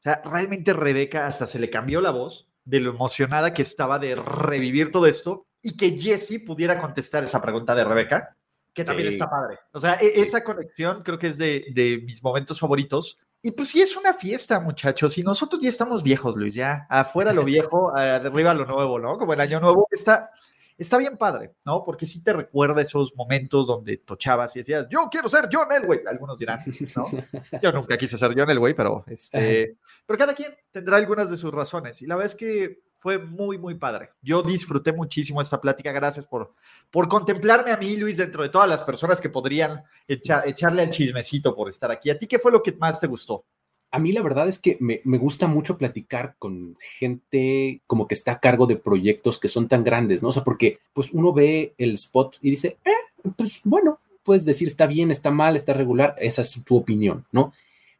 sea, 0.00 0.20
realmente 0.22 0.74
Rebeca 0.74 1.26
hasta 1.26 1.46
se 1.46 1.58
le 1.58 1.70
cambió 1.70 2.02
la 2.02 2.10
voz 2.10 2.46
de 2.62 2.80
lo 2.80 2.90
emocionada 2.90 3.54
que 3.54 3.62
estaba 3.62 3.98
de 3.98 4.14
revivir 4.14 4.92
todo 4.92 5.06
esto 5.06 5.46
y 5.62 5.78
que 5.78 5.98
Jesse 5.98 6.42
pudiera 6.44 6.78
contestar 6.78 7.24
esa 7.24 7.40
pregunta 7.40 7.74
de 7.74 7.84
Rebeca, 7.84 8.36
que 8.74 8.84
también 8.84 9.08
sí. 9.08 9.14
está 9.14 9.30
padre. 9.30 9.60
O 9.72 9.80
sea, 9.80 9.98
sí. 9.98 10.10
esa 10.14 10.44
conexión 10.44 11.02
creo 11.02 11.18
que 11.18 11.28
es 11.28 11.38
de, 11.38 11.64
de 11.72 12.02
mis 12.04 12.22
momentos 12.22 12.60
favoritos. 12.60 13.18
Y 13.44 13.50
pues 13.50 13.70
sí 13.70 13.82
es 13.82 13.96
una 13.96 14.14
fiesta, 14.14 14.60
muchachos. 14.60 15.18
Y 15.18 15.24
nosotros 15.24 15.60
ya 15.60 15.68
estamos 15.68 16.04
viejos, 16.04 16.36
Luis, 16.36 16.54
ya. 16.54 16.86
Afuera 16.88 17.32
lo 17.32 17.44
viejo, 17.44 17.92
arriba 17.96 18.54
lo 18.54 18.64
nuevo, 18.64 19.00
¿no? 19.00 19.18
Como 19.18 19.32
el 19.34 19.40
año 19.40 19.58
nuevo. 19.58 19.88
Está, 19.90 20.30
está 20.78 20.96
bien 20.96 21.16
padre, 21.16 21.54
¿no? 21.66 21.84
Porque 21.84 22.06
sí 22.06 22.22
te 22.22 22.32
recuerda 22.32 22.80
esos 22.80 23.16
momentos 23.16 23.66
donde 23.66 23.96
tochabas 23.96 24.54
y 24.54 24.60
decías, 24.60 24.88
yo 24.88 25.08
quiero 25.10 25.28
ser 25.28 25.48
John 25.50 25.72
Elway. 25.72 26.02
Algunos 26.06 26.38
dirán, 26.38 26.60
¿no? 26.94 27.10
Yo 27.62 27.72
nunca 27.72 27.98
quise 27.98 28.16
ser 28.16 28.32
John 28.36 28.48
Elway, 28.48 28.74
pero 28.74 29.04
este. 29.08 29.76
Pero 30.06 30.18
cada 30.18 30.34
quien 30.34 30.54
tendrá 30.70 30.96
algunas 30.96 31.28
de 31.28 31.36
sus 31.36 31.52
razones. 31.52 32.00
Y 32.00 32.06
la 32.06 32.14
verdad 32.14 32.32
es 32.32 32.38
que 32.38 32.91
fue 33.02 33.18
muy, 33.18 33.58
muy 33.58 33.74
padre. 33.74 34.10
Yo 34.22 34.44
disfruté 34.44 34.92
muchísimo 34.92 35.40
esta 35.40 35.60
plática. 35.60 35.90
Gracias 35.90 36.24
por, 36.24 36.54
por 36.88 37.08
contemplarme 37.08 37.72
a 37.72 37.76
mí, 37.76 37.96
Luis, 37.96 38.16
dentro 38.16 38.44
de 38.44 38.48
todas 38.48 38.68
las 38.68 38.84
personas 38.84 39.20
que 39.20 39.28
podrían 39.28 39.82
echar, 40.06 40.46
echarle 40.46 40.82
al 40.82 40.88
chismecito 40.88 41.52
por 41.52 41.68
estar 41.68 41.90
aquí. 41.90 42.10
¿A 42.10 42.16
ti 42.16 42.28
qué 42.28 42.38
fue 42.38 42.52
lo 42.52 42.62
que 42.62 42.70
más 42.70 43.00
te 43.00 43.08
gustó? 43.08 43.44
A 43.90 43.98
mí 43.98 44.12
la 44.12 44.22
verdad 44.22 44.46
es 44.46 44.60
que 44.60 44.76
me, 44.78 45.00
me, 45.02 45.18
gusta 45.18 45.48
mucho 45.48 45.76
platicar 45.76 46.36
con 46.38 46.76
gente 46.96 47.82
como 47.88 48.06
que 48.06 48.14
está 48.14 48.32
a 48.32 48.40
cargo 48.40 48.66
de 48.66 48.76
proyectos 48.76 49.40
que 49.40 49.48
son 49.48 49.66
tan 49.66 49.82
grandes, 49.82 50.22
¿no? 50.22 50.28
O 50.28 50.32
sea, 50.32 50.44
porque 50.44 50.78
pues 50.92 51.10
uno 51.12 51.32
ve 51.32 51.74
el 51.78 51.94
spot 51.94 52.36
y 52.40 52.50
dice, 52.50 52.78
eh, 52.84 53.30
pues 53.36 53.60
bueno, 53.64 53.98
puedes 54.22 54.44
decir 54.44 54.68
está 54.68 54.86
bien, 54.86 55.10
está 55.10 55.32
mal, 55.32 55.56
está 55.56 55.72
regular, 55.72 56.14
esa 56.20 56.42
es 56.42 56.62
tu 56.64 56.76
opinión, 56.76 57.26
¿no? 57.32 57.52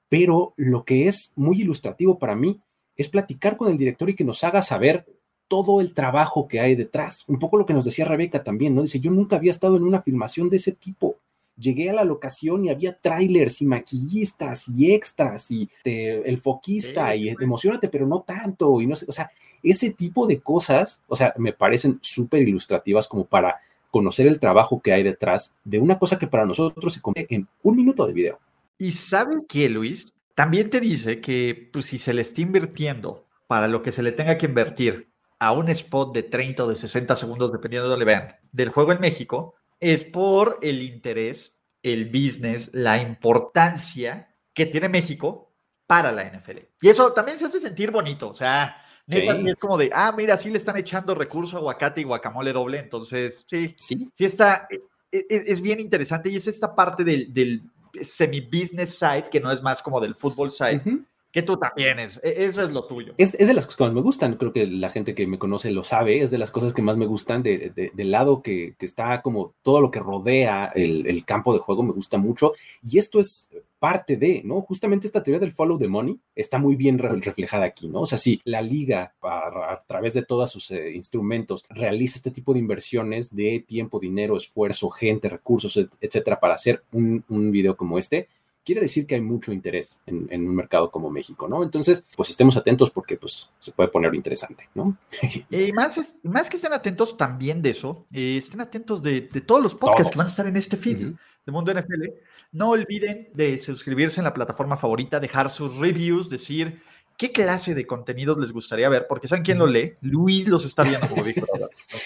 Pero 0.08 0.54
lo 0.56 0.84
que 0.84 1.08
es 1.08 1.32
muy 1.34 1.60
ilustrativo 1.60 2.20
para 2.20 2.36
mí 2.36 2.60
es 2.96 3.08
platicar 3.08 3.56
con 3.56 3.70
el 3.70 3.78
director 3.78 4.10
y 4.10 4.14
que 4.14 4.24
nos 4.24 4.44
haga 4.44 4.62
saber 4.62 5.06
todo 5.48 5.80
el 5.80 5.92
trabajo 5.92 6.48
que 6.48 6.60
hay 6.60 6.74
detrás. 6.74 7.24
Un 7.28 7.38
poco 7.38 7.56
lo 7.56 7.66
que 7.66 7.74
nos 7.74 7.84
decía 7.84 8.06
Rebeca 8.06 8.42
también, 8.42 8.74
¿no? 8.74 8.82
Dice, 8.82 9.00
yo 9.00 9.10
nunca 9.10 9.36
había 9.36 9.50
estado 9.50 9.76
en 9.76 9.82
una 9.82 10.00
filmación 10.00 10.48
de 10.48 10.56
ese 10.56 10.72
tipo. 10.72 11.16
Llegué 11.58 11.90
a 11.90 11.92
la 11.92 12.04
locación 12.04 12.64
y 12.64 12.70
había 12.70 12.96
trailers 12.96 13.60
y 13.60 13.66
maquillistas 13.66 14.66
y 14.68 14.92
extras 14.92 15.50
y 15.50 15.68
te, 15.84 16.26
el 16.28 16.38
foquista 16.38 17.12
sí, 17.12 17.24
y 17.24 17.28
emocionate, 17.28 17.88
pero 17.88 18.06
no 18.06 18.22
tanto. 18.22 18.80
Y 18.80 18.86
no 18.86 18.96
sé, 18.96 19.04
o 19.08 19.12
sea, 19.12 19.30
ese 19.62 19.90
tipo 19.90 20.26
de 20.26 20.40
cosas, 20.40 21.02
o 21.06 21.16
sea, 21.16 21.34
me 21.36 21.52
parecen 21.52 21.98
súper 22.00 22.42
ilustrativas 22.42 23.06
como 23.06 23.26
para 23.26 23.60
conocer 23.90 24.26
el 24.26 24.40
trabajo 24.40 24.80
que 24.80 24.94
hay 24.94 25.02
detrás 25.02 25.54
de 25.64 25.78
una 25.78 25.98
cosa 25.98 26.18
que 26.18 26.26
para 26.26 26.46
nosotros 26.46 26.94
se 26.94 27.02
convierte 27.02 27.34
en 27.34 27.46
un 27.62 27.76
minuto 27.76 28.06
de 28.06 28.14
video. 28.14 28.38
¿Y 28.78 28.92
saben 28.92 29.44
qué, 29.46 29.68
Luis? 29.68 30.12
También 30.34 30.70
te 30.70 30.80
dice 30.80 31.20
que 31.20 31.70
pues, 31.72 31.86
si 31.86 31.98
se 31.98 32.14
le 32.14 32.22
está 32.22 32.40
invirtiendo 32.40 33.28
para 33.46 33.68
lo 33.68 33.82
que 33.82 33.92
se 33.92 34.02
le 34.02 34.12
tenga 34.12 34.38
que 34.38 34.46
invertir 34.46 35.12
a 35.38 35.52
un 35.52 35.68
spot 35.68 36.14
de 36.14 36.22
30 36.22 36.64
o 36.64 36.68
de 36.68 36.74
60 36.74 37.14
segundos, 37.16 37.52
dependiendo 37.52 37.88
de 37.88 37.90
donde 37.90 38.04
vean, 38.04 38.36
del 38.52 38.68
juego 38.68 38.92
en 38.92 39.00
México, 39.00 39.56
es 39.80 40.04
por 40.04 40.58
el 40.62 40.80
interés, 40.82 41.58
el 41.82 42.06
business, 42.06 42.70
la 42.72 42.98
importancia 42.98 44.34
que 44.54 44.66
tiene 44.66 44.88
México 44.88 45.52
para 45.86 46.12
la 46.12 46.24
NFL. 46.24 46.58
Y 46.80 46.88
eso 46.88 47.12
también 47.12 47.38
se 47.38 47.46
hace 47.46 47.60
sentir 47.60 47.90
bonito, 47.90 48.28
o 48.28 48.32
sea, 48.32 48.76
es 49.08 49.56
como 49.56 49.76
de, 49.76 49.90
ah, 49.92 50.14
mira, 50.16 50.38
sí 50.38 50.50
le 50.50 50.58
están 50.58 50.76
echando 50.76 51.14
recurso 51.14 51.56
a 51.56 51.58
aguacate 51.58 52.00
y 52.00 52.04
guacamole 52.04 52.52
doble, 52.52 52.78
entonces 52.78 53.44
sí, 53.48 53.74
sí, 53.78 54.08
sí 54.14 54.24
está, 54.24 54.68
e, 54.70 54.76
e, 55.10 55.26
es, 55.28 55.60
bien 55.60 55.80
interesante 55.80 56.30
y 56.30 56.36
es 56.36 56.46
esta 56.46 56.74
parte 56.74 57.02
del, 57.04 57.34
del 57.34 57.62
semi-business 58.00 58.98
side, 58.98 59.24
que 59.30 59.40
no 59.40 59.50
es 59.50 59.62
más 59.62 59.82
como 59.82 60.00
del 60.00 60.14
fútbol 60.14 60.50
side, 60.50 60.82
que 61.32 61.42
tú 61.42 61.56
también 61.56 61.98
es, 61.98 62.20
e, 62.22 62.44
eso 62.44 62.62
es 62.62 62.70
lo 62.70 62.84
tuyo. 62.86 63.14
Es, 63.16 63.34
es, 63.34 63.48
de 63.48 63.54
las 63.54 63.64
cosas 63.64 63.78
que 63.78 63.84
más 63.84 63.92
me 63.94 64.00
gustan, 64.02 64.36
creo 64.36 64.52
que 64.52 64.66
la 64.66 64.90
gente 64.90 65.14
que 65.14 65.26
me 65.26 65.38
conoce 65.38 65.70
lo 65.70 65.82
sabe, 65.82 66.20
es 66.20 66.30
de 66.30 66.38
las 66.38 66.50
cosas 66.50 66.74
que 66.74 66.82
más 66.82 66.96
me 66.96 67.06
gustan 67.06 67.42
de, 67.42 67.90
del 67.94 68.10
lado 68.10 68.42
que, 68.42 68.74
que, 68.78 68.86
está 68.86 69.22
como 69.22 69.54
todo 69.62 69.80
lo 69.80 69.90
que 69.90 70.00
rodea 70.00 70.66
el, 70.74 71.06
el, 71.06 71.24
campo 71.24 71.54
de 71.54 71.60
juego 71.60 71.82
me 71.82 71.92
gusta 71.92 72.18
mucho 72.18 72.52
y 72.82 72.98
esto 72.98 73.18
es 73.18 73.50
parte 73.78 74.16
de, 74.16 74.42
¿no? 74.44 74.60
Justamente 74.60 75.08
esta 75.08 75.24
teoría 75.24 75.40
del 75.40 75.50
follow 75.50 75.76
the 75.76 75.88
money 75.88 76.16
está 76.36 76.58
muy 76.58 76.76
bien 76.76 76.98
reflejada 76.98 77.64
aquí, 77.64 77.88
¿no? 77.88 78.02
O 78.02 78.06
sea, 78.06 78.16
si 78.16 78.40
la 78.44 78.62
liga 78.62 79.12
a, 79.22 79.80
través 79.88 80.14
de 80.14 80.22
todos 80.22 80.52
sus 80.52 80.70
eh, 80.70 80.92
instrumentos 80.92 81.64
realiza 81.68 82.18
este 82.18 82.30
tipo 82.30 82.52
de 82.52 82.60
inversiones 82.60 83.34
de 83.34 83.64
tiempo, 83.66 83.98
dinero, 83.98 84.36
esfuerzo, 84.36 84.88
gente, 84.90 85.28
recursos, 85.28 85.76
etcétera, 86.00 86.38
para 86.38 86.54
hacer 86.54 86.84
un, 86.92 87.24
un 87.28 87.50
video 87.50 87.76
como 87.76 87.98
este, 87.98 88.28
quiere 88.64 88.80
decir 88.80 89.06
que 89.06 89.14
hay 89.14 89.20
mucho 89.20 89.52
interés 89.52 90.00
en, 90.06 90.28
un 90.30 90.54
mercado 90.54 90.90
como 90.90 91.10
México, 91.10 91.48
¿no? 91.48 91.62
Entonces, 91.62 92.04
pues 92.16 92.30
estemos 92.30 92.56
atentos 92.56 92.90
porque 92.90 93.16
pues 93.16 93.48
se 93.58 93.72
puede 93.72 93.88
poner 93.88 94.14
interesante, 94.14 94.68
¿no? 94.74 94.96
Y 95.50 95.72
más, 95.72 96.14
más 96.22 96.48
que 96.48 96.56
estén 96.56 96.72
atentos 96.72 97.16
también 97.16 97.62
de 97.62 97.70
eso, 97.70 98.04
eh, 98.12 98.36
estén 98.38 98.60
atentos 98.60 99.02
de, 99.02 99.22
todos 99.22 99.62
los 99.62 99.74
podcasts 99.74 100.10
que 100.10 100.18
van 100.18 100.26
a 100.26 100.30
estar 100.30 100.46
en 100.46 100.56
este 100.56 100.76
feed 100.76 101.14
de 101.44 101.52
Mundo 101.52 101.72
NFL. 101.72 102.04
No 102.52 102.70
olviden 102.70 103.28
de 103.34 103.58
suscribirse 103.58 104.20
en 104.20 104.24
la 104.24 104.34
plataforma 104.34 104.76
favorita, 104.76 105.20
dejar 105.20 105.50
sus 105.50 105.76
reviews, 105.76 106.28
decir 106.28 106.80
¿Qué 107.16 107.32
clase 107.32 107.74
de 107.74 107.86
contenidos 107.86 108.38
les 108.38 108.52
gustaría 108.52 108.88
ver? 108.88 109.06
Porque 109.08 109.28
¿saben 109.28 109.44
quién 109.44 109.58
lo 109.58 109.66
lee? 109.66 109.94
Luis 110.00 110.48
los 110.48 110.64
está 110.64 110.82
viendo, 110.82 111.08
como 111.08 111.22
dijo. 111.24 111.46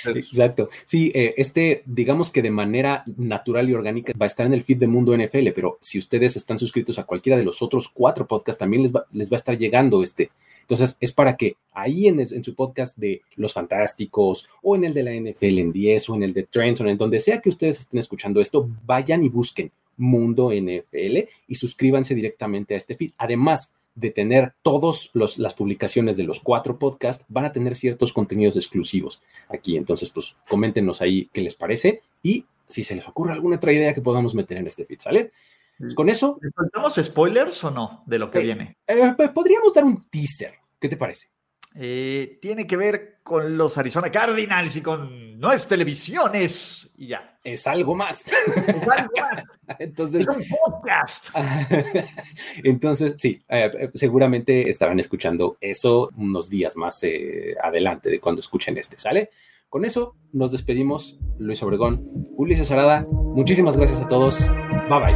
Exacto. 0.07 0.69
Sí, 0.85 1.11
eh, 1.15 1.35
este, 1.37 1.83
digamos 1.87 2.31
que 2.31 2.43
de 2.43 2.51
manera 2.51 3.05
natural 3.17 3.69
y 3.69 3.75
orgánica 3.75 4.13
va 4.21 4.25
a 4.25 4.29
estar 4.29 4.47
en 4.47 4.55
el 4.55 4.63
feed 4.63 4.79
de 4.79 4.87
Mundo 4.87 5.17
NFL, 5.17 5.49
pero 5.55 5.79
si 5.81 5.99
ustedes 5.99 6.37
están 6.37 6.59
suscritos 6.59 6.99
a 6.99 7.05
cualquiera 7.05 7.39
de 7.39 7.45
los 7.45 7.63
otros 7.63 7.89
cuatro 7.89 8.27
podcasts, 8.27 8.59
también 8.59 8.83
les 8.83 8.93
va, 8.93 9.07
les 9.13 9.31
va 9.31 9.37
a 9.37 9.39
estar 9.39 9.57
llegando 9.57 10.03
este. 10.03 10.31
Entonces, 10.63 10.97
es 11.01 11.13
para 11.13 11.37
que 11.37 11.57
ahí 11.73 12.09
en, 12.09 12.19
en, 12.19 12.43
su 12.43 12.55
podcast 12.55 12.97
de 12.97 13.23
Los 13.37 13.53
Fantásticos, 13.53 14.49
o 14.63 14.75
en 14.75 14.85
el 14.85 14.95
de 14.95 15.03
la 15.05 15.13
NFL 15.13 15.59
en 15.59 15.73
10, 15.73 16.11
o 16.11 16.15
en 16.17 16.23
el 16.25 16.33
de 16.33 16.43
Trent, 16.43 16.81
o 16.81 16.87
en 16.87 16.99
donde 16.99 17.21
sea 17.21 17.41
que 17.41 17.51
ustedes 17.51 17.81
estén 17.81 18.01
escuchando 18.01 18.41
esto, 18.41 18.69
vayan 18.85 19.25
y 19.25 19.29
busquen 19.29 19.71
Mundo 19.97 20.51
NFL 20.53 21.29
y 21.47 21.55
suscríbanse 21.55 22.15
directamente 22.15 22.75
a 22.75 22.77
este 22.77 22.95
feed. 22.95 23.13
Además, 23.19 23.75
de 23.97 24.11
tener 24.11 24.55
todas 24.63 25.11
las 25.13 25.55
publicaciones 25.55 26.17
de 26.17 26.23
los 26.23 26.39
cuatro 26.39 26.79
podcasts, 26.79 27.25
van 27.29 27.47
a 27.47 27.53
tener 27.53 27.75
ciertos 27.75 28.13
contenidos 28.13 28.55
exclusivos 28.55 29.21
aquí. 29.49 29.77
Entonces, 29.77 30.11
pues 30.11 30.37
coméntenos 30.49 31.01
ahí 31.01 31.29
qué 31.33 31.41
les 31.41 31.57
parece 31.57 32.03
y 32.23 32.45
si 32.69 32.85
se 32.85 32.95
les 32.95 33.09
ocurre 33.09 33.33
alguna 33.33 33.57
otra 33.57 33.73
idea 33.73 33.95
que 33.95 34.03
podamos 34.03 34.35
meter 34.35 34.59
en 34.59 34.67
este 34.67 34.85
feed, 34.85 35.01
¿sale? 35.01 35.33
Pues, 35.79 35.95
con 35.95 36.09
eso. 36.09 36.39
¿Faltamos 36.55 36.95
spoilers 37.03 37.65
o 37.65 37.71
no 37.71 38.03
de 38.07 38.19
lo 38.19 38.31
que 38.31 38.39
eh, 38.39 38.43
viene? 38.43 38.77
Eh, 38.87 39.15
podríamos 39.35 39.73
dar 39.73 39.85
un 39.85 40.09
teaser. 40.09 40.55
¿Qué 40.79 40.89
te 40.89 40.97
parece? 40.97 41.29
Eh, 41.79 42.39
tiene 42.41 42.67
que 42.67 42.75
ver 42.77 43.19
con 43.23 43.59
los 43.59 43.77
Arizona 43.77 44.11
Cardinals 44.11 44.77
y 44.77 44.83
con 44.83 45.39
no 45.39 45.53
es 45.53 45.69
televisiones 45.69 46.95
y 46.97 47.09
ya. 47.09 47.39
Es 47.45 47.67
algo 47.67 47.95
más. 47.95 48.27
Es 48.27 48.57
algo 48.57 48.81
más. 48.87 49.07
Entonces, 49.79 50.23
es 50.23 50.29
un 50.29 50.43
podcast. 50.49 51.37
Entonces, 52.65 53.17
sí, 53.19 53.43
eh, 53.49 53.71
eh, 53.79 53.91
seguramente 53.93 54.67
estarán 54.69 54.99
escuchando 55.01 55.59
eso 55.61 56.09
unos 56.17 56.49
días 56.49 56.77
más 56.77 57.03
adelante 57.63 58.09
de 58.09 58.21
cuando 58.21 58.41
escuchen 58.41 58.79
este, 58.79 58.99
¿sale? 58.99 59.29
Con 59.69 59.85
eso 59.85 60.17
nos 60.33 60.53
despedimos. 60.53 61.19
Luis 61.39 61.63
Obregón, 61.63 62.09
Ulises 62.37 62.71
Arada, 62.71 63.07
muchísimas 63.11 63.77
gracias 63.77 64.01
a 64.01 64.09
todos. 64.09 64.39
Bye 64.89 64.99
bye. 64.99 65.15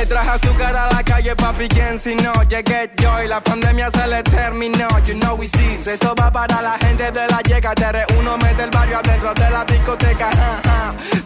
Le 0.00 0.06
traje 0.06 0.30
azúcar 0.30 0.74
a 0.74 0.88
la 0.94 1.02
calle, 1.02 1.36
papi, 1.36 1.68
quien 1.68 2.00
si 2.00 2.14
no 2.14 2.32
llegué 2.48 2.90
yo 2.96 3.22
y 3.22 3.28
la 3.28 3.40
pandemia 3.42 3.90
se 3.90 4.06
le 4.06 4.22
terminó. 4.22 4.88
You 5.06 5.14
know 5.18 5.36
we 5.36 5.46
see. 5.46 5.90
Esto 5.90 6.14
va 6.18 6.30
para 6.32 6.62
la 6.62 6.78
gente 6.78 7.10
de 7.10 7.26
la 7.28 7.40
llega. 7.42 7.72
Uno 8.18 8.38
mete 8.38 8.62
el 8.62 8.70
barrio 8.70 8.98
adentro 8.98 9.34
de 9.34 9.50
la 9.50 9.64
discoteca. 9.64 10.30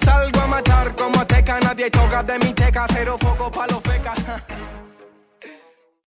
Salgo 0.04 0.40
a 0.40 0.46
matar 0.46 0.94
como 0.96 1.24
teca, 1.26 1.60
nadie 1.60 1.88
toca 1.90 2.22
de 2.22 2.38
mi 2.40 2.52
teca, 2.52 2.86
cero 2.92 3.16
foco 3.20 3.50
pa' 3.50 3.66
los 3.68 3.80
fecas. 3.82 4.18